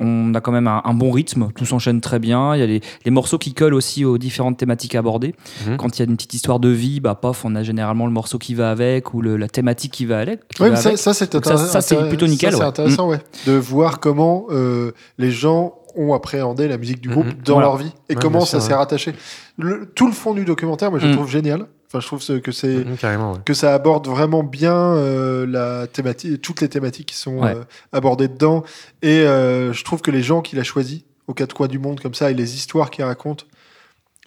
on 0.00 0.34
a 0.34 0.40
quand 0.40 0.50
même 0.52 0.66
un, 0.66 0.80
un 0.84 0.94
bon 0.94 1.10
rythme, 1.10 1.48
tout 1.54 1.66
s'enchaîne 1.66 2.00
très 2.00 2.18
bien. 2.18 2.54
Il 2.56 2.58
y 2.60 2.62
a 2.62 2.66
les, 2.66 2.80
les 3.04 3.10
morceaux 3.10 3.38
qui 3.38 3.54
collent 3.54 3.74
aussi 3.74 4.04
aux 4.04 4.18
différentes 4.18 4.56
thématiques 4.56 4.94
abordées. 4.94 5.34
Mhm. 5.66 5.76
Quand 5.76 5.96
il 5.96 6.02
y 6.02 6.02
a 6.02 6.08
une 6.10 6.16
petite 6.16 6.34
histoire 6.34 6.58
de 6.58 6.68
vie, 6.70 7.00
bah, 7.00 7.14
pof, 7.14 7.44
on 7.44 7.54
a 7.54 7.62
généralement 7.62 8.06
le 8.06 8.12
morceau 8.12 8.38
qui 8.38 8.54
va 8.54 8.70
avec 8.70 9.14
ou 9.14 9.20
le- 9.22 9.36
la 9.36 9.48
thématique 9.48 9.92
qui 9.92 10.06
va 10.06 10.18
avec. 10.20 10.40
qui 10.48 10.62
Ouais, 10.62 10.70
va 10.70 10.76
mais 10.76 10.80
ça, 10.80 10.88
avec. 10.88 10.98
ça, 10.98 11.14
c'est 11.14 11.32
ça- 11.44 11.80
ça, 11.80 11.96
plutôt 12.08 12.26
nickel, 12.26 12.50
ça, 12.52 12.56
c'est 12.56 12.62
ouais. 12.62 12.68
intéressant, 12.68 13.08
ouais. 13.08 13.18
De 13.46 13.52
voir 13.52 14.00
comment 14.00 14.46
euh, 14.50 14.92
les 15.18 15.30
gens 15.30 15.74
ont 15.96 16.14
appréhendé 16.14 16.68
la 16.68 16.78
musique 16.78 17.00
du 17.00 17.08
groupe 17.08 17.26
Mhm. 17.26 17.34
dans 17.44 17.54
Voilà. 17.54 17.68
leur 17.68 17.76
vie 17.76 17.92
et 18.08 18.14
Ouais, 18.14 18.20
comment 18.22 18.44
ça 18.44 18.60
s'est 18.60 18.70
ouais. 18.70 18.74
rattaché. 18.76 19.12
Le- 19.58 19.86
tout 19.94 20.06
le 20.06 20.12
fond 20.12 20.34
du 20.34 20.44
documentaire, 20.44 20.90
moi, 20.90 20.98
je 21.00 21.04
le 21.06 21.10
Mhm. 21.10 21.16
trouve 21.18 21.28
génial. 21.30 21.66
Enfin, 21.92 21.98
je 21.98 22.06
trouve 22.06 22.40
que 22.40 22.52
c'est 22.52 22.68
Mhm, 22.84 22.92
ouais. 23.02 23.38
que 23.44 23.52
ça 23.52 23.74
aborde 23.74 24.06
vraiment 24.06 24.44
bien 24.44 24.76
euh, 24.76 25.44
la 25.44 25.88
thématique, 25.88 26.40
toutes 26.40 26.60
les 26.60 26.68
thématiques 26.68 27.06
qui 27.06 27.16
sont 27.16 27.38
Ouais. 27.40 27.56
euh, 27.56 27.64
abordées 27.92 28.28
dedans. 28.28 28.62
Et 29.02 29.18
euh, 29.22 29.72
je 29.72 29.82
trouve 29.82 30.00
que 30.00 30.12
les 30.12 30.22
gens 30.22 30.40
qu'il 30.40 30.60
a 30.60 30.62
choisis 30.62 31.00
aux 31.26 31.34
quatre 31.34 31.52
coins 31.54 31.66
du 31.66 31.80
monde 31.80 31.98
comme 32.00 32.14
ça 32.14 32.30
et 32.30 32.34
les 32.34 32.54
histoires 32.54 32.90
qu'il 32.90 33.04
raconte 33.04 33.46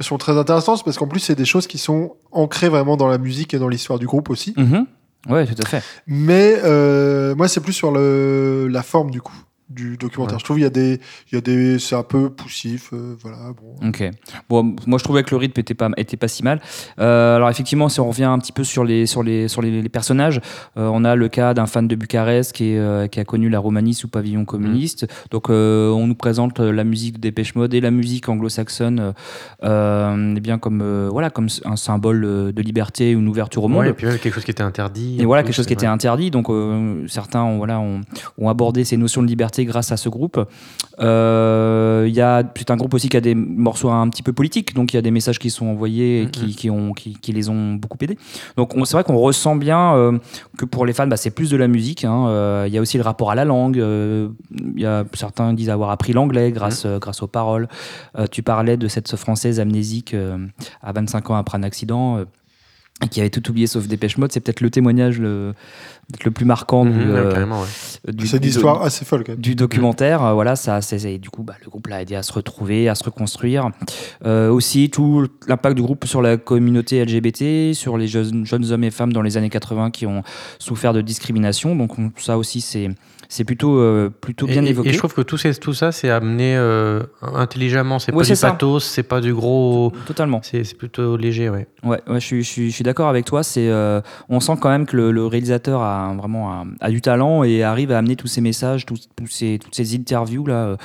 sont 0.02 0.18
très 0.18 0.38
intéressantes 0.38 0.84
parce 0.84 0.98
qu'en 0.98 1.08
plus 1.08 1.20
c'est 1.22 1.36
des 1.36 1.46
choses 1.46 1.68
qui 1.68 1.78
sont 1.78 2.18
ancrées 2.32 2.68
vraiment 2.68 2.98
dans 2.98 3.08
la 3.08 3.18
musique 3.18 3.54
et 3.54 3.60
dans 3.60 3.70
l'histoire 3.70 3.98
du 4.00 4.08
groupe 4.08 4.30
aussi. 4.30 4.54
Mhm. 4.58 4.86
Ouais, 5.30 5.46
tout 5.46 5.56
à 5.62 5.66
fait. 5.66 5.82
Mais 6.06 6.60
euh, 6.66 7.34
moi, 7.36 7.48
c'est 7.48 7.62
plus 7.62 7.72
sur 7.72 7.92
le, 7.94 8.68
la 8.70 8.84
forme 8.84 9.10
du 9.10 9.22
coup 9.22 9.38
du 9.70 9.98
documentaire. 9.98 10.36
Ouais. 10.36 10.40
Je 10.40 10.46
trouve 10.46 10.60
il 10.60 10.64
y 10.64 10.66
a 10.66 10.70
des, 10.70 11.00
il 11.32 11.36
y 11.36 11.38
a 11.38 11.42
des, 11.42 11.80
c'est 11.80 11.96
un 11.96 12.04
peu 12.04 12.30
poussif, 12.30 12.90
euh, 12.94 13.16
voilà. 13.22 13.38
Bon. 13.60 13.88
Ok. 13.88 14.10
Bon, 14.50 14.76
moi 14.88 14.98
je 14.98 15.04
trouvais 15.04 15.24
que 15.24 15.32
le 15.32 15.38
rythme 15.38 15.60
était 15.60 15.74
pas, 15.74 15.90
était 15.98 16.18
pas 16.18 16.28
si 16.28 16.44
mal. 16.44 16.62
Euh, 17.00 17.36
alors 17.36 17.50
effectivement, 17.50 17.90
si 17.90 18.00
on 18.00 18.08
revient 18.08 18.24
un 18.24 18.40
petit 18.40 18.52
peu 18.54 18.64
sur 18.64 18.84
les, 18.84 19.06
sur 19.06 19.24
les, 19.24 19.48
sur 19.48 19.62
les, 19.62 19.82
les 19.82 19.90
personnages, 19.90 20.40
euh, 20.78 20.90
on 20.94 21.04
a 21.04 21.16
le 21.16 21.28
cas 21.28 21.54
d'un 21.54 21.66
fan 21.66 21.88
de 21.88 21.96
Bucarest 21.96 22.54
qui, 22.54 22.72
est, 22.72 22.78
euh, 22.78 23.08
qui 23.08 23.20
a 23.20 23.26
connu 23.26 23.50
la 23.50 23.60
Roumanie 23.60 23.94
sous 23.94 24.08
pavillon 24.08 24.46
communiste. 24.46 25.08
Donc 25.32 25.50
euh, 25.50 25.90
on 25.92 26.08
nous 26.08 26.16
présente 26.16 26.60
la 26.60 26.84
musique 26.84 27.20
des 27.20 27.34
Dépêche 27.34 27.56
Mode 27.56 27.74
et 27.74 27.82
la 27.82 27.90
musique 27.90 28.30
anglo-saxonne, 28.30 29.14
eh 29.64 30.40
bien 30.40 30.58
comme 30.60 30.82
euh, 30.82 31.10
voilà 31.12 31.30
comme 31.30 31.48
un 31.66 31.76
symbole 31.76 32.22
de 32.54 32.62
liberté, 32.62 33.12
une 33.12 33.28
ouverture 33.28 33.64
au 33.64 33.68
monde. 33.68 33.82
Ouais, 33.82 33.90
et 33.90 33.94
puis 33.94 34.08
même 34.08 34.18
quelque 34.20 34.34
chose 34.34 34.46
qui 34.46 34.52
était 34.52 34.64
interdit. 34.64 35.18
Et 35.20 35.26
voilà, 35.26 35.44
plus, 35.44 35.48
quelque 35.48 35.56
chose 35.56 35.66
qui 35.66 35.74
ouais. 35.74 35.80
était 35.80 35.88
interdit. 35.88 36.32
Donc, 36.32 36.50
euh, 36.50 37.06
certains 37.08 37.44
ont, 37.44 37.58
voilà, 37.58 37.80
ont, 37.80 38.02
ont 38.38 38.50
abordé 38.50 38.84
ces 38.84 38.98
notions 38.98 39.22
de 39.22 39.28
liberté 39.28 39.53
grâce 39.60 39.92
à 39.92 39.98
ce 39.98 40.10
groupe. 40.10 40.40
Euh, 41.00 42.06
Il 42.08 42.14
y 42.14 42.22
a 42.22 42.44
c'est 42.58 42.72
un 42.72 42.76
groupe 42.78 42.94
aussi 42.94 43.10
qui 43.10 43.18
a 43.18 43.22
des 43.22 43.36
morceaux 43.36 43.90
un 43.90 44.08
petit 44.10 44.24
peu 44.24 44.34
politiques. 44.34 44.74
Donc, 44.74 44.94
il 44.94 44.98
y 44.98 45.00
a 45.00 45.02
des 45.02 45.12
messages 45.12 45.40
qui 45.40 45.50
sont 45.50 45.66
envoyés 45.68 46.24
et 46.24 46.28
qui, 46.30 46.56
qui 46.56 46.70
ont, 46.70 46.94
qui, 46.94 47.14
qui 47.14 47.32
les 47.32 47.50
ont 47.50 47.74
beaucoup 47.74 47.98
aidés. 48.02 48.18
Donc, 48.58 48.76
on- 48.76 48.86
c'est 48.86 48.94
vrai 48.96 49.04
qu'on 49.04 49.18
ressent 49.18 49.56
bien 49.56 49.96
euh, 49.96 50.18
que 50.58 50.66
pour 50.66 50.86
les 50.86 50.94
fans, 50.94 51.08
bah, 51.08 51.18
c'est 51.18 51.32
plus 51.32 51.50
de 51.50 51.58
la 51.58 51.68
musique. 51.68 52.04
hein. 52.06 52.28
Euh, 52.28 52.66
Il 52.68 52.74
y 52.74 52.78
a 52.78 52.82
aussi 52.82 52.98
le 52.98 53.04
rapport 53.04 53.32
à 53.32 53.36
la 53.36 53.46
langue. 53.46 53.78
Il 53.78 54.82
y 54.82 54.86
a, 54.86 55.06
certains 55.14 55.54
disent 55.54 55.70
avoir 55.70 55.90
appris 55.90 56.14
l'anglais 56.14 56.52
grâce, 56.52 56.86
euh, 56.86 57.00
grâce 57.00 57.22
aux 57.22 57.28
paroles. 57.28 57.68
Tu 58.32 58.44
parlais 58.44 58.78
de 58.78 58.88
cette 58.88 59.16
française 59.16 59.60
amnésique 59.60 60.16
à 60.82 60.92
25 60.92 61.30
ans 61.32 61.36
après 61.36 61.58
un 61.58 61.64
accident. 61.64 62.24
qui 63.12 63.20
avait 63.20 63.30
tout 63.30 63.50
oublié 63.50 63.68
sauf 63.68 63.88
Dépêche 63.88 64.18
Mode, 64.18 64.32
c'est 64.32 64.40
peut-être 64.40 64.62
le 64.62 64.70
témoignage 64.70 65.20
le, 65.20 65.54
le 66.26 66.32
plus 66.32 66.46
marquant 66.46 66.86
Mhm, 66.86 66.92
du, 66.94 67.00
ouais, 67.12 67.18
euh, 67.18 67.46
ouais. 67.46 68.14
du, 68.14 68.40
du- 68.40 68.48
histoire 68.48 68.84
assez 68.84 69.06
folle 69.06 69.24
quand 69.24 69.32
même. 69.34 69.42
du 69.42 69.56
documentaire. 69.56 70.24
euh, 70.24 70.34
voilà, 70.34 70.56
ça, 70.56 70.82
c'est, 70.82 71.18
du 71.18 71.30
coup, 71.30 71.44
bah, 71.44 71.56
le 71.64 71.70
groupe 71.70 71.88
l'a 71.88 72.02
aidé 72.02 72.16
à 72.16 72.24
se 72.24 72.34
retrouver, 72.34 72.90
à 72.90 72.96
se 72.96 73.04
reconstruire. 73.04 73.70
Euh, 74.26 74.50
aussi, 74.50 74.90
tout 74.90 75.26
l'impact 75.48 75.76
du 75.76 75.82
groupe 75.82 76.06
sur 76.06 76.22
la 76.22 76.38
communauté 76.38 77.04
LGBT, 77.04 77.74
sur 77.74 77.98
les 77.98 78.08
jeunes, 78.08 78.46
jeunes 78.46 78.72
hommes 78.72 78.84
et 78.84 78.92
femmes 78.92 79.14
dans 79.14 79.22
les 79.22 79.38
années 79.38 79.50
80 79.50 79.92
qui 79.92 80.06
ont 80.06 80.24
souffert 80.60 80.94
de 80.94 81.02
discrimination. 81.02 81.76
Donc, 81.76 81.98
on- 81.98 82.12
ça 82.18 82.38
aussi, 82.38 82.62
c'est, 82.62 82.90
c'est 83.30 83.46
plutôt, 83.46 83.78
euh, 83.80 84.10
plutôt 84.10 84.46
bien 84.46 84.64
et, 84.66 84.70
évoqué. 84.70 84.90
Et 84.90 84.94
je 84.94 84.98
trouve 85.00 85.14
que 85.14 85.22
tout, 85.22 85.38
ces- 85.38 85.56
tout 85.56 85.74
ça, 85.74 85.92
c'est 85.92 86.10
amené 86.10 86.56
euh, 86.56 87.02
intelligemment. 87.22 87.98
C'est 88.00 88.12
Ouais, 88.12 88.20
pas 88.20 88.24
c'est 88.26 88.34
du 88.34 88.40
ça. 88.40 88.52
pathos, 88.52 88.84
c'est 88.84 89.04
pas 89.04 89.22
du 89.22 89.34
gros. 89.34 89.92
Totalement. 90.06 90.42
C'est 90.44 90.64
c'est 90.64 90.76
plutôt 90.78 91.18
léger, 91.18 91.50
ouais. 91.50 91.68
Ouais, 91.84 92.00
ouais, 92.08 92.20
je 92.20 92.26
suis, 92.26 92.44
je 92.44 92.50
suis, 92.50 92.70
je 92.70 92.76
suis 92.76 92.84
d'accord 92.84 93.08
avec 93.10 93.26
toi. 93.26 93.42
C'est, 93.44 93.68
euh, 93.70 94.02
on 94.30 94.40
sent 94.40 94.54
quand 94.62 94.70
même 94.70 94.86
que 94.86 94.96
le, 94.96 95.12
le 95.12 95.26
réalisateur 95.26 95.82
a 95.82 95.93
un- 95.94 96.16
vraiment 96.16 96.54
un- 96.54 96.66
a 96.82 96.90
du 96.90 97.02
talent 97.02 97.44
et 97.44 97.64
arrive 97.64 97.92
à 97.92 97.98
amener 97.98 98.16
tous 98.16 98.28
ces 98.28 98.42
messages, 98.42 98.86
tous, 98.86 99.08
tous 99.16 99.28
ces, 99.28 99.60
toutes 99.62 99.76
ces 99.76 99.96
interviews 99.96 100.46
là, 100.46 100.54
euh, 100.56 100.76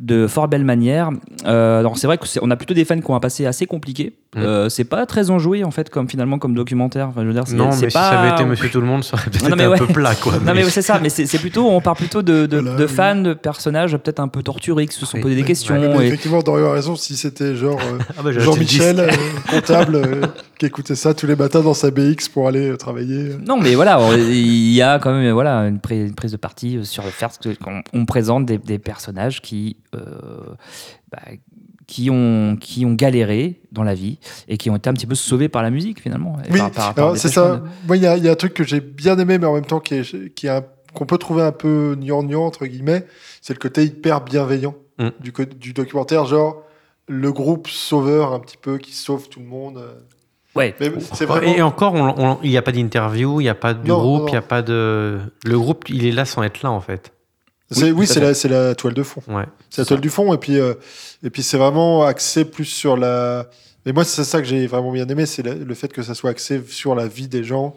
de 0.00 0.26
fort 0.26 0.48
belle 0.48 0.64
manière. 0.64 1.10
Euh, 1.46 1.80
alors 1.80 1.98
c'est 1.98 2.06
vrai 2.06 2.18
que 2.18 2.26
c'est- 2.26 2.40
on 2.42 2.50
a 2.50 2.56
plutôt 2.56 2.74
des 2.74 2.84
fans 2.84 3.00
qui 3.00 3.10
ont 3.10 3.14
un 3.16 3.20
passé 3.20 3.46
assez 3.46 3.66
compliqué. 3.66 4.16
Mm. 4.36 4.38
Euh, 4.38 4.68
c'est 4.68 4.84
pas 4.84 5.06
très 5.06 5.30
enjoué 5.30 5.64
en 5.64 5.70
fait, 5.72 5.90
comme 5.90 6.08
finalement 6.08 6.38
comme 6.38 6.54
documentaire. 6.54 7.08
Enfin, 7.08 7.22
je 7.22 7.26
veux 7.26 7.32
dire, 7.32 7.42
c'est, 7.46 7.56
Non, 7.56 7.72
c'est 7.72 7.86
mais 7.86 7.92
pas... 7.92 8.04
si 8.04 8.10
ça 8.10 8.20
avait 8.20 8.30
été 8.30 8.44
Monsieur 8.44 8.68
Tout 8.70 8.80
le 8.80 8.86
Monde, 8.86 9.02
ça 9.02 9.14
aurait 9.16 9.24
peut-être 9.30 9.42
mais 9.48 9.54
été 9.54 9.64
un 9.64 9.70
ouais. 9.70 9.78
peu 9.78 9.86
plat, 9.86 10.14
quoi. 10.14 10.34
Non 10.44 10.54
mais 10.54 10.62
c'est 10.64 10.82
ça, 10.82 11.00
mais 11.02 11.08
c'est, 11.08 11.26
c'est 11.26 11.38
plutôt, 11.38 11.68
on 11.68 11.80
part 11.80 11.96
plutôt 11.96 12.22
de, 12.22 12.46
de, 12.46 12.58
Voilà, 12.58 12.76
de 12.76 12.84
oui. 12.84 12.88
fans, 12.90 13.16
de 13.16 13.34
personnages 13.34 13.96
peut-être 13.96 14.20
un 14.20 14.28
peu 14.28 14.42
torturés, 14.42 14.86
qui 14.86 14.94
se 14.94 15.04
sont 15.04 15.16
Oui, 15.16 15.22
posés 15.22 15.34
des 15.36 15.42
questions. 15.42 15.74
ouais. 15.80 15.88
Mais 15.98 16.04
et- 16.04 16.08
effectivement, 16.08 16.40
Dorian 16.40 16.68
a 16.68 16.72
raison. 16.74 16.94
Si 16.96 17.16
c'était 17.16 17.56
genre 17.56 17.78
euh, 17.80 17.98
Ah 18.18 18.22
bah, 18.22 18.30
Jean-Michel, 18.32 19.00
euh, 19.00 19.08
comptable, 19.50 19.96
euh, 19.96 20.20
qui 20.58 20.66
écoutait 20.66 20.94
ça 20.94 21.12
tous 21.14 21.26
les 21.26 21.34
matins 21.36 21.60
dans 21.62 21.74
sa 21.74 21.90
BX 21.90 22.28
pour 22.32 22.46
aller 22.46 22.70
euh, 22.70 22.76
travailler. 22.76 23.30
Non, 23.44 23.58
mais 23.60 23.74
voilà, 23.74 23.98
on- 24.00 24.12
il 24.50 24.72
y 24.74 24.82
a 24.82 24.98
quand 24.98 25.12
même 25.12 25.30
voilà, 25.32 25.60
une, 25.68 25.78
prise- 25.80 26.08
une 26.08 26.14
prise 26.14 26.32
de 26.32 26.36
parti 26.36 26.76
euh, 26.76 26.84
sur 26.84 27.04
le 27.04 27.10
fait 27.10 27.58
qu'on 27.62 27.82
on 27.92 28.04
présente 28.06 28.46
des, 28.46 28.58
des 28.58 28.78
personnages 28.78 29.40
qui, 29.40 29.76
euh, 29.94 30.54
bah, 31.10 31.22
qui, 31.86 32.10
ont, 32.10 32.56
qui 32.60 32.84
ont 32.86 32.92
galéré 32.94 33.60
dans 33.72 33.82
la 33.82 33.94
vie 33.94 34.18
et 34.48 34.56
qui 34.56 34.70
ont 34.70 34.76
été 34.76 34.88
un 34.88 34.92
petit 34.94 35.06
peu 35.06 35.14
sauvés 35.14 35.48
par 35.48 35.62
la 35.62 35.70
musique 35.70 36.00
finalement. 36.00 36.38
et 36.44 36.52
Oui, 36.52 36.58
c'est 37.16 37.28
ça. 37.28 37.62
Moi, 37.86 37.96
il 37.96 38.02
y 38.02 38.06
a, 38.06 38.16
il 38.16 38.24
y 38.24 38.28
a 38.28 38.32
un 38.32 38.36
truc 38.36 38.54
que 38.54 38.64
j'ai 38.64 38.80
bien 38.80 39.18
aimé, 39.18 39.38
mais 39.38 39.46
en 39.46 39.54
même 39.54 39.64
temps 39.66 39.80
qui 39.80 39.94
est, 39.94 40.34
qui 40.34 40.46
est 40.46 40.50
un- 40.50 40.64
qu'on 40.94 41.06
peut 41.06 41.18
trouver 41.18 41.42
un 41.42 41.52
peu 41.52 41.96
gnangnan, 42.00 42.44
entre 42.46 42.66
guillemets, 42.66 43.06
c'est 43.40 43.52
le 43.54 43.58
côté 43.60 43.84
hyper 43.84 44.22
bienveillant 44.22 44.74
Mm. 44.98 45.08
du, 45.20 45.32
du 45.56 45.72
documentaire, 45.72 46.26
genre 46.26 46.62
le 47.08 47.32
groupe 47.32 47.68
sauveur 47.68 48.34
un 48.34 48.38
petit 48.40 48.58
peu 48.58 48.76
qui 48.76 48.92
sauve 48.92 49.30
tout 49.30 49.40
le 49.40 49.46
monde. 49.46 49.82
Ouais. 50.56 50.74
Mais 50.80 50.90
c'est 51.14 51.26
vraiment... 51.26 51.46
Et 51.54 51.62
encore, 51.62 52.38
il 52.42 52.50
n'y 52.50 52.56
a 52.56 52.62
pas 52.62 52.72
d'interview, 52.72 53.40
il 53.40 53.44
n'y 53.44 53.48
a 53.50 53.54
pas 53.54 53.72
de 53.74 53.86
Non, 53.86 53.98
groupe, 54.00 54.24
il 54.28 54.32
n'y 54.32 54.36
a 54.38 54.42
pas 54.42 54.62
de. 54.62 55.18
Le 55.44 55.58
groupe, 55.58 55.88
il 55.88 56.04
est 56.06 56.10
là 56.12 56.24
sans 56.24 56.42
être 56.42 56.62
là, 56.62 56.70
en 56.70 56.80
fait. 56.80 57.12
C'est- 57.70 57.92
oui, 57.92 58.06
c'est 58.08 58.18
la, 58.20 58.34
c'est 58.34 58.48
la 58.48 58.74
toile 58.74 58.94
de 58.94 59.02
fond. 59.04 59.22
Ouais. 59.28 59.44
C'est 59.70 59.82
la 59.82 59.86
toile 59.86 60.00
du 60.00 60.10
fond, 60.10 60.34
et 60.34 60.38
puis, 60.38 60.58
euh, 60.58 60.74
et 61.22 61.30
puis 61.30 61.44
c'est 61.44 61.56
vraiment 61.56 62.02
axé 62.02 62.44
plus 62.44 62.64
sur 62.64 62.96
la. 62.96 63.46
Mais 63.86 63.92
moi, 63.92 64.02
c'est 64.04 64.24
ça 64.24 64.40
que 64.40 64.46
j'ai 64.46 64.66
vraiment 64.66 64.90
bien 64.90 65.06
aimé, 65.08 65.24
c'est 65.24 65.42
le 65.44 65.74
fait 65.74 65.92
que 65.92 66.02
ça 66.02 66.14
soit 66.14 66.30
axé 66.30 66.60
sur 66.68 66.94
la 66.96 67.06
vie 67.06 67.28
des 67.28 67.44
gens 67.44 67.74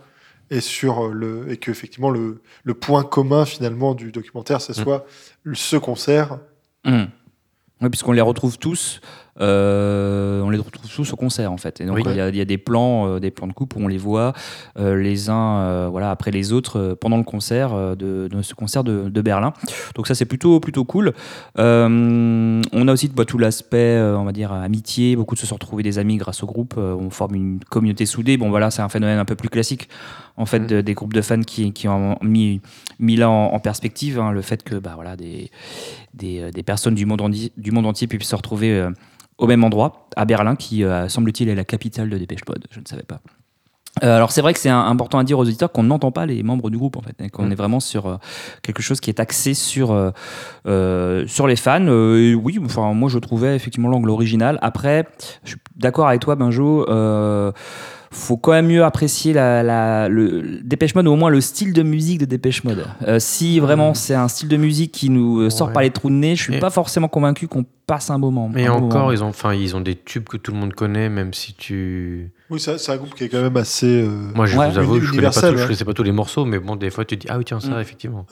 et 0.49 0.59
sur 0.59 1.05
euh, 1.05 1.11
le 1.13 1.51
et 1.51 1.57
que 1.57 1.69
effectivement 1.71 2.09
le, 2.09 2.41
le 2.63 2.73
point 2.73 3.03
commun 3.03 3.45
finalement 3.45 3.93
du 3.93 4.11
documentaire, 4.11 4.59
ce 4.61 4.73
soit 4.73 5.05
le- 5.43 5.53
ce 5.55 5.77
concert. 5.77 6.39
Hum. 6.85 7.07
Oui, 7.81 7.89
puisqu'on 7.89 8.11
les 8.13 8.21
retrouve 8.21 8.57
tous, 8.57 8.99
euh, 9.03 9.07
on 9.39 10.49
les 10.49 10.57
retrouve 10.57 10.89
tous 10.89 11.11
au 11.13 11.15
concert 11.15 11.51
en 11.51 11.57
fait. 11.57 11.81
Et 11.81 11.85
donc 11.85 11.95
Oui. 11.97 12.03
il 12.05 12.15
y, 12.15 12.21
a- 12.21 12.29
il 12.29 12.35
y 12.35 12.41
a 12.41 12.45
des 12.45 12.57
plans, 12.57 13.07
euh, 13.07 13.19
des 13.19 13.31
plans 13.31 13.47
de 13.47 13.53
coupe 13.53 13.75
où 13.75 13.79
on 13.79 13.87
les 13.87 13.97
voit 13.97 14.33
euh, 14.77 14.95
les 14.95 15.29
uns, 15.29 15.57
euh, 15.61 15.87
voilà, 15.89 16.11
après 16.11 16.31
les 16.31 16.53
autres 16.53 16.79
euh, 16.79 16.95
pendant 16.95 17.17
le 17.17 17.23
concert 17.23 17.73
euh, 17.73 17.95
de, 17.95 18.27
de 18.31 18.41
ce 18.41 18.53
concert 18.53 18.83
de, 18.83 19.09
de 19.09 19.21
Berlin. 19.21 19.53
Donc 19.95 20.07
ça 20.07 20.15
c'est 20.15 20.25
plutôt 20.25 20.59
plutôt 20.59 20.85
cool. 20.85 21.13
Euh, 21.59 22.61
on 22.71 22.87
a 22.87 22.91
aussi 22.93 23.07
bah, 23.09 23.25
tout 23.25 23.37
l'aspect, 23.37 23.77
euh, 23.97 24.17
on 24.17 24.23
va 24.23 24.31
dire 24.31 24.51
amitié. 24.51 25.15
Beaucoup 25.15 25.35
de 25.35 25.39
se 25.39 25.47
sont 25.47 25.55
retrouvés 25.55 25.83
des 25.83 25.99
amis 25.99 26.17
grâce 26.17 26.43
au 26.43 26.45
groupe. 26.47 26.75
Euh, 26.77 26.93
on 26.95 27.09
forme 27.09 27.35
une 27.35 27.59
communauté 27.69 28.05
soudée. 28.05 28.37
Bon 28.37 28.49
voilà, 28.49 28.71
c'est 28.71 28.81
un 28.81 28.89
phénomène 28.89 29.19
un 29.19 29.25
peu 29.25 29.35
plus 29.35 29.49
classique 29.49 29.89
en 30.37 30.45
fait 30.45 30.61
de- 30.61 30.81
des 30.81 30.93
groupes 30.93 31.13
de 31.13 31.21
fans 31.21 31.41
qui, 31.41 31.73
qui 31.73 31.87
ont 31.87 32.17
mis 32.21 32.59
mis 32.99 33.15
là 33.15 33.29
en, 33.29 33.53
en 33.53 33.59
perspective 33.59 34.19
hein, 34.19 34.31
le 34.31 34.41
fait 34.41 34.63
que 34.63 34.75
bah 34.75 34.93
voilà 34.95 35.15
des 35.15 35.51
des, 36.13 36.39
euh, 36.41 36.51
des 36.51 36.63
personnes 36.63 36.95
du 36.95 37.05
monde, 37.05 37.21
du 37.57 37.71
monde 37.71 37.85
entier 37.85 38.07
puissent 38.07 38.27
se 38.29 38.35
retrouver 38.35 38.71
euh, 38.71 38.89
au 39.37 39.47
même 39.47 39.63
endroit, 39.63 40.07
à 40.15 40.25
Berlin, 40.25 40.55
qui 40.55 40.83
euh, 40.83 41.09
semble-t-il 41.09 41.49
est 41.49 41.55
la 41.55 41.65
capitale 41.65 42.09
de 42.09 42.17
Dépêche 42.17 42.41
Mode. 42.47 42.65
Je 42.71 42.79
ne 42.79 42.85
savais 42.85 43.03
pas. 43.03 43.19
Euh, 44.01 44.15
alors 44.15 44.31
c'est 44.31 44.41
vrai 44.41 44.53
que 44.53 44.59
c'est 44.59 44.69
important 44.69 45.19
à 45.19 45.23
dire 45.23 45.37
aux 45.37 45.43
auditeurs 45.43 45.71
qu'on 45.71 45.83
n'entend 45.83 46.11
pas 46.11 46.25
les 46.25 46.41
membres 46.41 46.71
du 46.71 46.77
groupe 46.79 46.97
en 46.97 47.01
fait, 47.01 47.29
qu'on 47.29 47.45
Mm. 47.45 47.51
est 47.51 47.55
vraiment 47.55 47.79
sur 47.79 48.07
euh, 48.07 48.15
quelque 48.63 48.81
chose 48.81 48.99
qui 48.99 49.11
est 49.11 49.19
axé 49.19 49.53
sur 49.53 49.91
euh, 50.65 51.27
sur 51.27 51.45
les 51.45 51.55
fans. 51.55 51.85
Et 51.85 52.33
oui, 52.33 52.59
enfin 52.65 52.91
moi 52.93 53.07
je 53.09 53.19
trouvais 53.19 53.55
effectivement 53.55 53.89
l'angle 53.89 54.09
original. 54.09 54.57
Après, 54.63 55.05
je 55.43 55.49
suis 55.49 55.59
d'accord 55.75 56.07
avec 56.07 56.21
toi 56.21 56.35
Benjo. 56.35 56.85
Faut 58.13 58.37
quand 58.37 58.51
même 58.51 58.67
mieux 58.67 58.83
apprécier 58.83 59.33
la, 59.33 59.63
la- 59.63 60.07
le 60.07 60.59
Dépêche 60.63 60.93
Mode, 60.95 61.07
ou 61.07 61.11
au 61.11 61.15
moins 61.15 61.29
le 61.31 61.41
style 61.41 61.73
de 61.73 61.81
musique 61.83 62.19
de 62.19 62.25
Dépêche 62.25 62.63
Mode. 62.63 62.85
Euh, 63.07 63.17
si 63.19 63.59
vraiment 63.59 63.93
c'est 63.95 64.13
un 64.13 64.27
style 64.27 64.47
de 64.47 64.55
musique 64.57 64.91
qui 64.91 65.09
nous 65.09 65.39
euh, 65.41 65.49
sort 65.49 65.67
Ouais. 65.67 65.73
par 65.73 65.81
les 65.83 65.89
trous 65.89 66.09
de 66.09 66.15
nez, 66.15 66.35
je 66.35 66.43
suis 66.43 66.55
Et- 66.55 66.59
pas 66.59 66.69
forcément 66.69 67.07
convaincu 67.07 67.47
qu'on 67.47 67.65
passe 67.87 68.09
un 68.11 68.17
moment. 68.19 68.49
Mais 68.53 68.65
un 68.67 68.73
bon 68.75 68.81
moment. 68.81 68.87
encore, 68.95 69.13
ils 69.13 69.23
ont, 69.23 69.27
enfin, 69.27 69.53
ils 69.55 69.75
ont 69.75 69.81
des 69.81 69.95
tubes 69.95 70.25
que 70.25 70.37
tout 70.37 70.51
le 70.51 70.57
monde 70.59 70.73
connaît, 70.73 71.09
même 71.09 71.33
si 71.33 71.53
tu. 71.53 72.31
Oui, 72.49 72.59
c'est 72.59 72.89
un 72.91 72.97
groupe 72.97 73.15
qui 73.15 73.23
est 73.23 73.29
quand 73.29 73.41
même 73.41 73.57
assez. 73.57 74.03
euh, 74.03 74.07
Moi, 74.35 74.45
je 74.45 74.57
Ouais. 74.57 74.69
vous 74.69 74.77
avoue, 74.77 74.99
je 75.01 75.09
connais, 75.09 75.23
pas 75.23 75.31
tout- 75.31 75.57
je 75.57 75.63
connaissais 75.63 75.83
pas 75.85 75.93
tous 75.93 76.03
les 76.03 76.11
morceaux, 76.11 76.45
mais 76.45 76.59
bon, 76.59 76.75
des 76.75 76.91
fois, 76.91 77.05
tu 77.05 77.17
dis, 77.17 77.25
ah 77.29 77.37
oui, 77.39 77.45
tiens, 77.45 77.59
ça, 77.59 77.69
Mm. 77.77 77.81
effectivement. 77.81 78.25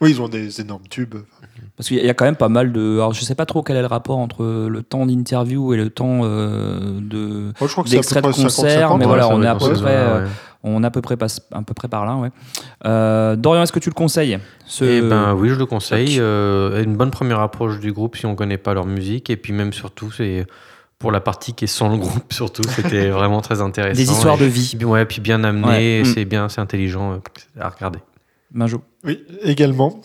Oui, 0.00 0.10
ils 0.10 0.20
ont 0.20 0.28
des 0.28 0.60
énormes 0.60 0.86
tubes. 0.90 1.14
Parce 1.76 1.88
qu'il 1.88 2.04
y 2.04 2.08
a 2.10 2.14
quand 2.14 2.26
même 2.26 2.36
pas 2.36 2.48
mal 2.50 2.72
de. 2.72 2.96
Alors 2.96 3.14
je 3.14 3.22
sais 3.22 3.34
pas 3.34 3.46
trop 3.46 3.62
quel 3.62 3.76
est 3.76 3.80
le 3.80 3.86
rapport 3.86 4.18
entre 4.18 4.66
le 4.68 4.82
temps 4.82 5.06
d'interview 5.06 5.72
et 5.72 5.76
le 5.78 5.88
temps 5.90 6.20
euh, 6.24 6.98
de. 7.00 7.52
Moi, 7.58 7.66
je 7.66 7.66
crois 7.68 7.84
que 7.84 7.90
c'est 7.90 7.96
à 7.96 7.98
D'extrait 8.00 8.22
peu 8.22 8.30
de 8.30 8.34
concert, 8.36 8.90
50-50. 8.90 8.98
mais 8.98 9.04
voilà, 9.06 9.28
on 9.28 9.42
est 9.42 9.46
à 9.46 9.54
peu 9.54 9.72
près, 9.72 9.94
euh, 9.96 10.24
ouais. 10.24 10.30
On 10.68 10.82
est 10.82 10.86
à 10.86 10.90
peu 10.90 11.00
près, 11.00 11.16
pas, 11.16 11.26
à 11.52 11.62
peu 11.62 11.74
près 11.74 11.88
par 11.88 12.04
là, 12.04 12.16
ouais. 12.16 12.30
Euh, 12.86 13.36
Dorian, 13.36 13.62
est-ce 13.62 13.72
que 13.72 13.78
tu 13.78 13.88
le 13.88 13.94
conseilles 13.94 14.38
ce... 14.66 14.84
Eh 14.84 15.00
ben 15.00 15.32
oui, 15.34 15.48
je 15.50 15.54
le 15.54 15.64
conseille. 15.66 16.16
Euh, 16.18 16.82
une 16.82 16.96
bonne 16.96 17.10
première 17.12 17.40
approche 17.40 17.78
du 17.78 17.92
groupe 17.92 18.16
si 18.16 18.26
on 18.26 18.34
connaît 18.34 18.58
pas 18.58 18.74
leur 18.74 18.84
musique. 18.86 19.30
Et 19.30 19.36
puis 19.36 19.52
même 19.52 19.72
surtout, 19.72 20.10
c'est 20.10 20.44
pour 20.98 21.12
la 21.12 21.20
partie 21.20 21.52
qui 21.54 21.64
est 21.64 21.68
sans 21.68 21.88
le 21.90 21.98
groupe, 21.98 22.24
surtout, 22.32 22.64
c'était 22.68 23.10
vraiment 23.10 23.40
très 23.42 23.60
intéressant. 23.60 23.96
Des 23.96 24.10
histoires 24.10 24.36
Et- 24.36 24.40
de 24.40 24.44
vie. 24.46 24.76
Ouais, 24.84 25.04
puis 25.06 25.20
bien 25.20 25.44
amené, 25.44 25.66
Ouais. 25.68 25.84
et 25.84 26.02
Mm. 26.02 26.04
c'est 26.06 26.24
bien, 26.24 26.48
c'est 26.48 26.60
intelligent 26.60 27.20
à 27.60 27.68
regarder. 27.68 28.00
Benjo. 28.52 28.82
Oui, 29.04 29.22
également. 29.42 30.00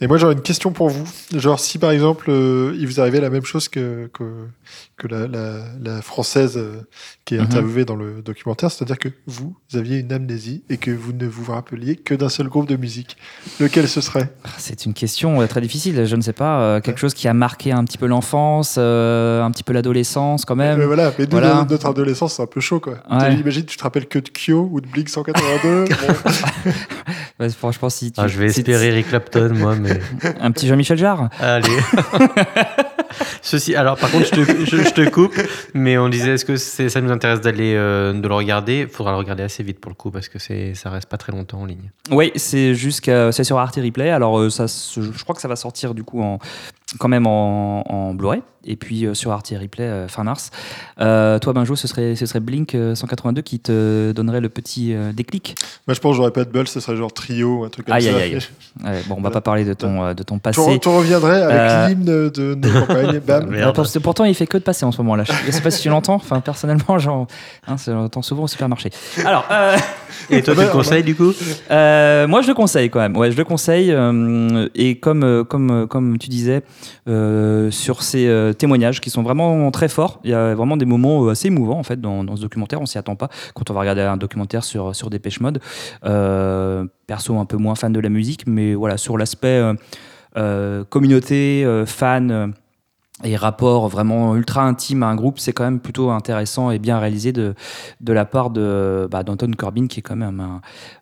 Et 0.00 0.06
moi, 0.06 0.18
j'aurais 0.18 0.34
une 0.34 0.42
question 0.42 0.72
pour 0.72 0.90
vous. 0.90 1.08
Genre, 1.34 1.58
si 1.58 1.78
par 1.78 1.90
exemple, 1.90 2.26
euh, 2.28 2.76
il 2.78 2.86
vous 2.86 3.00
arrivait 3.00 3.20
la 3.20 3.30
même 3.30 3.44
chose 3.44 3.68
que, 3.68 4.10
que, 4.12 4.24
que 4.98 5.06
la, 5.08 5.26
la, 5.26 5.64
la 5.82 6.02
française 6.02 6.58
euh, 6.58 6.82
qui 7.24 7.34
est 7.34 7.38
Mhm. 7.38 7.44
interviewée 7.44 7.84
dans 7.86 7.96
le 7.96 8.20
documentaire, 8.20 8.70
c'est-à-dire 8.70 8.98
que 8.98 9.08
vous 9.26 9.56
aviez 9.74 9.98
une 9.98 10.12
amnésie 10.12 10.64
et 10.68 10.76
que 10.76 10.90
vous 10.90 11.12
ne 11.14 11.26
vous 11.26 11.50
rappeliez 11.50 11.96
que 11.96 12.14
d'un 12.14 12.28
seul 12.28 12.48
groupe 12.48 12.68
de 12.68 12.76
musique, 12.76 13.16
lequel 13.58 13.88
ce 13.88 14.00
serait? 14.02 14.34
C'est 14.58 14.84
une 14.84 14.92
question 14.92 15.46
très 15.46 15.60
difficile, 15.62 16.04
je 16.04 16.16
ne 16.16 16.20
sais 16.20 16.32
pas. 16.34 16.60
euh, 16.62 16.80
quelque 16.80 16.98
chose 17.00 17.14
qui 17.14 17.28
a 17.28 17.34
marqué 17.34 17.72
un 17.72 17.84
petit 17.84 17.96
peu 17.98 18.06
l'enfance, 18.06 18.74
euh, 18.76 19.42
un 19.42 19.50
petit 19.50 19.62
peu 19.64 19.72
l'adolescence 19.72 20.44
quand 20.44 20.56
même. 20.56 20.82
Voilà, 20.82 21.12
mais 21.18 21.24
nous, 21.24 21.30
Voilà. 21.30 21.54
notre- 21.54 21.70
notre 21.70 21.86
adolescence, 21.86 22.34
c'est 22.34 22.42
un 22.42 22.46
peu 22.46 22.60
chaud, 22.60 22.80
quoi. 22.80 22.98
Ouais. 23.10 23.34
Imagine, 23.34 23.64
tu 23.64 23.76
te 23.78 23.82
rappelles 23.82 24.08
que 24.08 24.18
de 24.18 24.28
Kyo 24.28 24.68
ou 24.70 24.80
de 24.82 24.86
Blink 24.88 25.08
182 25.08 25.84
Bon, 27.38 27.44
Ouais, 27.46 27.48
franchement, 27.50 27.88
si 27.88 28.12
tu. 28.12 28.20
Ah, 28.20 28.28
je 28.32 28.38
vais 28.38 28.46
espérer 28.46 28.88
Eric 28.88 29.08
Clapton, 29.08 29.52
moi, 29.54 29.74
mais 29.76 30.00
Un 30.40 30.50
petit 30.50 30.66
Jean-Michel 30.66 30.98
Jarre 30.98 31.28
allez. 31.40 31.68
Ceci, 33.42 33.74
alors 33.74 33.96
par 33.98 34.10
contre, 34.10 34.26
je 34.26 34.30
te, 34.30 34.64
je- 34.64 34.82
je 34.84 34.90
te 34.92 35.08
coupe, 35.10 35.34
mais 35.74 35.98
on 35.98 36.08
disait, 36.08 36.32
est-ce 36.34 36.44
que 36.44 36.56
ça 36.56 37.00
nous 37.00 37.10
intéresse 37.12 37.40
d'aller 37.40 37.74
euh, 37.76 38.12
de 38.14 38.26
le 38.26 38.34
regarder? 38.34 38.86
Il 38.88 38.88
faudra 38.88 39.12
le 39.12 39.18
regarder 39.18 39.42
assez 39.42 39.62
vite 39.62 39.80
pour 39.80 39.90
le 39.90 39.94
coup, 39.94 40.10
parce 40.10 40.28
que 40.28 40.38
c'est, 40.38 40.74
ça 40.74 40.88
reste 40.90 41.08
pas 41.08 41.18
très 41.18 41.32
longtemps 41.32 41.60
en 41.60 41.66
ligne. 41.66 41.90
Oui, 42.10 42.32
c'est 42.36 42.74
jusqu'à 42.74 43.30
c'est 43.32 43.44
sur 43.44 43.58
Arte 43.58 43.76
Replay. 43.76 44.10
Alors 44.10 44.38
euh, 44.38 44.48
ça, 44.50 44.64
je 44.66 45.22
crois 45.22 45.34
que 45.34 45.40
ça 45.42 45.48
va 45.48 45.56
sortir 45.56 45.94
du 45.94 46.04
coup 46.04 46.22
en 46.22 46.38
quand 46.98 47.08
même 47.08 47.26
en, 47.26 47.82
en 47.90 48.14
Blu-ray 48.14 48.42
et 48.64 48.76
puis 48.76 49.06
euh, 49.06 49.14
sur 49.14 49.32
Arte 49.32 49.52
Replay 49.60 49.82
euh, 49.84 50.06
fin 50.08 50.22
mars. 50.22 50.50
Euh, 51.00 51.38
toi 51.40 51.52
Benjo, 51.52 51.74
ce 51.74 51.88
serait 51.88 52.14
ce 52.14 52.26
serait 52.26 52.38
Blink 52.38 52.74
euh, 52.76 52.94
182 52.94 53.42
qui 53.42 53.58
te 53.58 54.12
donnerait 54.12 54.40
le 54.40 54.48
petit 54.48 54.94
euh, 54.94 55.12
déclic? 55.12 55.56
Moi, 55.88 55.94
je 55.94 56.00
pense 56.00 56.12
que 56.12 56.16
j'aurais 56.18 56.30
pas 56.30 56.44
de 56.44 56.50
bol, 56.50 56.68
ce 56.68 56.78
serait 56.78 56.96
genre 56.96 57.12
trio, 57.12 57.64
un 57.64 57.70
truc 57.70 57.86
comme 57.86 57.94
Aïe, 57.96 58.04
ça. 58.04 58.10
aïe, 58.16 58.34
aïe. 58.34 58.38
Ouais, 58.84 59.00
bon, 59.08 59.16
on 59.18 59.20
va 59.20 59.30
pas 59.30 59.40
parler 59.40 59.64
de 59.64 59.74
ton 59.74 60.04
euh, 60.04 60.14
de 60.14 60.22
ton 60.22 60.38
passé. 60.38 60.78
tu 60.80 60.88
reviendrais 60.88 61.42
avec 61.42 61.56
Euh, 61.56 61.88
l'hymne 61.88 62.04
de 62.30 62.54
nos 62.54 62.80
campagnes, 62.86 63.18
bam. 63.20 63.46
Merde. 63.50 63.80
Pourtant, 64.02 64.24
il 64.24 64.34
fait 64.34 64.46
que 64.46 64.58
de 64.58 64.62
passer 64.62 64.84
en 64.84 64.92
ce 64.92 64.98
moment-là. 64.98 65.24
Je 65.46 65.50
sais 65.50 65.60
pas 65.60 65.70
si 65.70 65.82
tu 65.82 65.88
l'entends. 65.88 66.14
Enfin, 66.14 66.40
personnellement, 66.40 66.98
j'en- 66.98 67.26
hein, 67.66 67.76
souvent 68.22 68.44
au 68.44 68.48
supermarché. 68.48 68.90
Alors, 69.24 69.44
euh, 69.50 69.76
Et 70.30 70.42
toi, 70.42 70.54
tu 70.54 70.60
le 70.60 70.68
conseilles 70.68 71.02
du 71.02 71.14
coup? 71.16 71.32
Euh, 71.70 72.26
moi, 72.28 72.42
je 72.42 72.48
le 72.48 72.54
conseille 72.54 72.90
quand 72.90 73.00
même. 73.00 73.16
Ouais, 73.16 73.30
je 73.32 73.36
le 73.36 73.44
conseille. 73.44 73.90
euh, 73.92 74.68
et 74.74 74.98
comme, 74.98 75.44
comme, 75.48 75.86
comme 75.88 76.18
tu 76.18 76.28
disais, 76.28 76.62
euh, 76.62 76.81
sur 77.70 78.02
ces 78.02 78.26
euh, 78.26 78.52
témoignages 78.52 79.00
qui 79.00 79.10
sont 79.10 79.22
vraiment 79.22 79.70
très 79.70 79.88
forts, 79.88 80.20
il 80.24 80.30
y 80.30 80.34
a 80.34 80.54
vraiment 80.54 80.76
des 80.76 80.84
moments 80.84 81.24
euh, 81.24 81.30
assez 81.30 81.48
émouvants 81.48 81.78
en 81.78 81.82
fait 81.82 82.00
dans, 82.00 82.36
ce 82.36 82.42
documentaire. 82.42 82.80
On 82.80 82.86
s'y 82.86 82.98
attend 82.98 83.16
pas 83.16 83.28
quand 83.54 83.70
on 83.70 83.74
va 83.74 83.80
regarder 83.80 84.02
un 84.02 84.16
documentaire 84.16 84.64
sur, 84.64 84.94
sur 84.94 85.10
Dépêche 85.10 85.40
Mode. 85.40 85.60
Euh, 86.04 86.84
perso, 87.06 87.38
un 87.38 87.44
peu 87.44 87.56
moins 87.56 87.74
fan 87.74 87.92
de 87.92 88.00
la 88.00 88.08
musique, 88.08 88.46
mais 88.46 88.74
voilà, 88.74 88.96
sur 88.96 89.18
l'aspect 89.18 89.48
euh, 89.48 89.74
euh, 90.36 90.84
communauté, 90.84 91.64
euh, 91.64 91.84
fan. 91.84 92.54
Et 93.24 93.36
rapport 93.36 93.88
vraiment 93.88 94.34
ultra 94.36 94.62
intime 94.64 95.02
à 95.02 95.06
un 95.06 95.14
groupe, 95.14 95.38
c'est 95.38 95.52
quand 95.52 95.64
même 95.64 95.80
plutôt 95.80 96.10
intéressant 96.10 96.70
et 96.70 96.78
bien 96.78 96.98
réalisé 96.98 97.32
de, 97.32 97.54
de 98.00 98.12
la 98.12 98.24
part 98.24 98.50
de 98.50 99.08
bah, 99.10 99.22
d'Anton 99.22 99.50
Corbin, 99.56 99.86
qui 99.86 100.00
est 100.00 100.02
quand 100.02 100.16
même 100.16 100.40
un, 100.40 100.60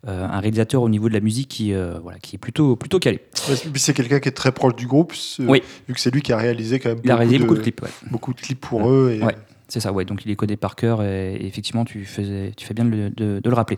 euh, 0.09 0.27
un 0.27 0.41
réalisateur 0.41 0.83
au 0.83 0.89
niveau 0.89 1.09
de 1.09 1.15
la 1.15 1.21
musique 1.21 1.49
qui, 1.49 1.73
euh, 1.75 1.95
voilà, 2.03 2.19
qui 2.19 2.37
est 2.37 2.39
plutôt, 2.39 2.77
plutôt 2.77 2.99
calé. 2.99 3.21
Ouais, 3.49 3.57
c'est 3.77 3.95
quelqu'un 3.95 4.21
qui 4.21 4.29
est 4.29 4.33
très 4.33 4.53
proche 4.53 4.77
du 4.77 4.87
groupe, 4.87 5.13
Oui. 5.41 5.63
vu 5.89 5.95
que 5.95 6.01
c'est 6.01 6.11
lui 6.13 6.23
qui 6.23 6.33
a 6.33 6.37
réalisé 6.37 6.79
quand 6.79 6.91
même 6.91 7.01
Il 7.05 7.11
a 7.11 7.17
réalisé 7.17 7.39
beaucoup 7.39 7.55
de 7.57 7.61
clips. 7.61 7.81
ouais. 7.83 7.89
beaucoup 8.11 8.35
de 8.35 8.41
clips 8.41 8.61
pour 8.61 8.89
eux. 8.91 9.17
Et, 9.19 9.23
Ouais. 9.25 9.37
C'est 9.73 9.79
ça, 9.79 9.93
ouais. 9.93 10.05
Donc 10.05 10.25
il 10.25 10.29
les 10.29 10.35
connaît 10.35 10.57
par 10.57 10.75
cœur 10.75 11.01
et, 11.05 11.35
et 11.37 11.47
effectivement, 11.47 11.85
tu, 11.85 12.05
faisais, 12.05 12.53
tu 12.57 12.67
fais 12.67 12.75
bien 12.75 12.85
de, 12.85 12.91
le- 12.91 13.11
de- 13.11 13.41
de 13.41 13.49
le 13.51 13.55
rappeler. 13.55 13.77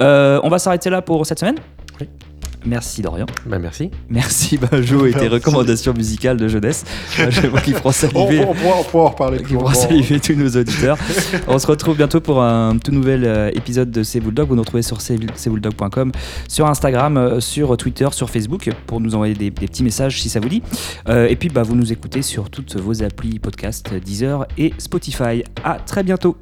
Euh, 0.00 0.40
on 0.42 0.48
va 0.48 0.58
s'arrêter 0.58 0.90
là 0.90 1.00
pour 1.00 1.24
cette 1.26 1.38
semaine. 1.38 1.54
Oui. 2.00 2.08
Merci 2.66 3.02
Dorian. 3.02 3.26
Bah 3.46 3.58
merci. 3.58 3.90
Merci 4.08 4.58
Benjo 4.58 5.06
et 5.06 5.12
tes 5.12 5.28
recommandations 5.28 5.92
musicales 5.94 6.36
de 6.36 6.48
jeunesse. 6.48 6.84
Je 7.30 7.46
vois 7.46 7.60
qu'ils 7.60 7.74
feront 7.74 7.90
On, 7.90 7.92
saliver. 7.92 8.40
on 8.40 8.54
pourra, 8.54 8.76
on 8.80 8.84
pourra 8.84 9.04
en 9.04 9.08
reparler. 9.08 9.38
qui 9.38 9.44
plus 9.44 9.56
pourra 9.56 9.72
longuement. 9.72 9.88
saluer 10.02 10.20
tous 10.20 10.34
nos 10.34 10.48
auditeurs. 10.60 10.98
On 11.48 11.58
se 11.58 11.66
retrouve 11.66 11.96
bientôt 11.96 12.20
pour 12.20 12.42
un 12.42 12.76
tout 12.78 12.92
nouvel 12.92 13.24
euh, 13.24 13.50
épisode 13.54 13.90
de 13.90 14.02
C'est 14.02 14.20
Bulldog. 14.20 14.48
Vous 14.48 14.54
nous 14.56 14.62
retrouvez 14.62 14.82
sur 14.82 14.98
cbulldog.com, 15.00 16.12
sur 16.48 16.66
Instagram, 16.66 17.16
euh, 17.16 17.40
sur 17.40 17.76
Twitter, 17.76 18.08
sur 18.12 18.28
Facebook 18.30 18.70
pour 18.86 19.00
nous 19.00 19.14
envoyer 19.14 19.34
des, 19.34 19.50
des 19.50 19.66
petits 19.66 19.82
messages 19.84 20.20
si 20.20 20.28
ça 20.28 20.40
vous 20.40 20.48
dit. 20.48 20.62
Euh, 21.08 21.26
et 21.28 21.36
puis 21.36 21.48
bah, 21.48 21.62
vous 21.62 21.74
nous 21.76 21.92
écoutez 21.92 22.22
sur 22.22 22.50
toutes 22.50 22.76
vos 22.76 23.02
applis 23.02 23.38
podcast 23.38 23.92
Deezer 23.94 24.46
et 24.58 24.72
Spotify. 24.78 25.44
À 25.64 25.74
très 25.78 26.02
bientôt. 26.02 26.36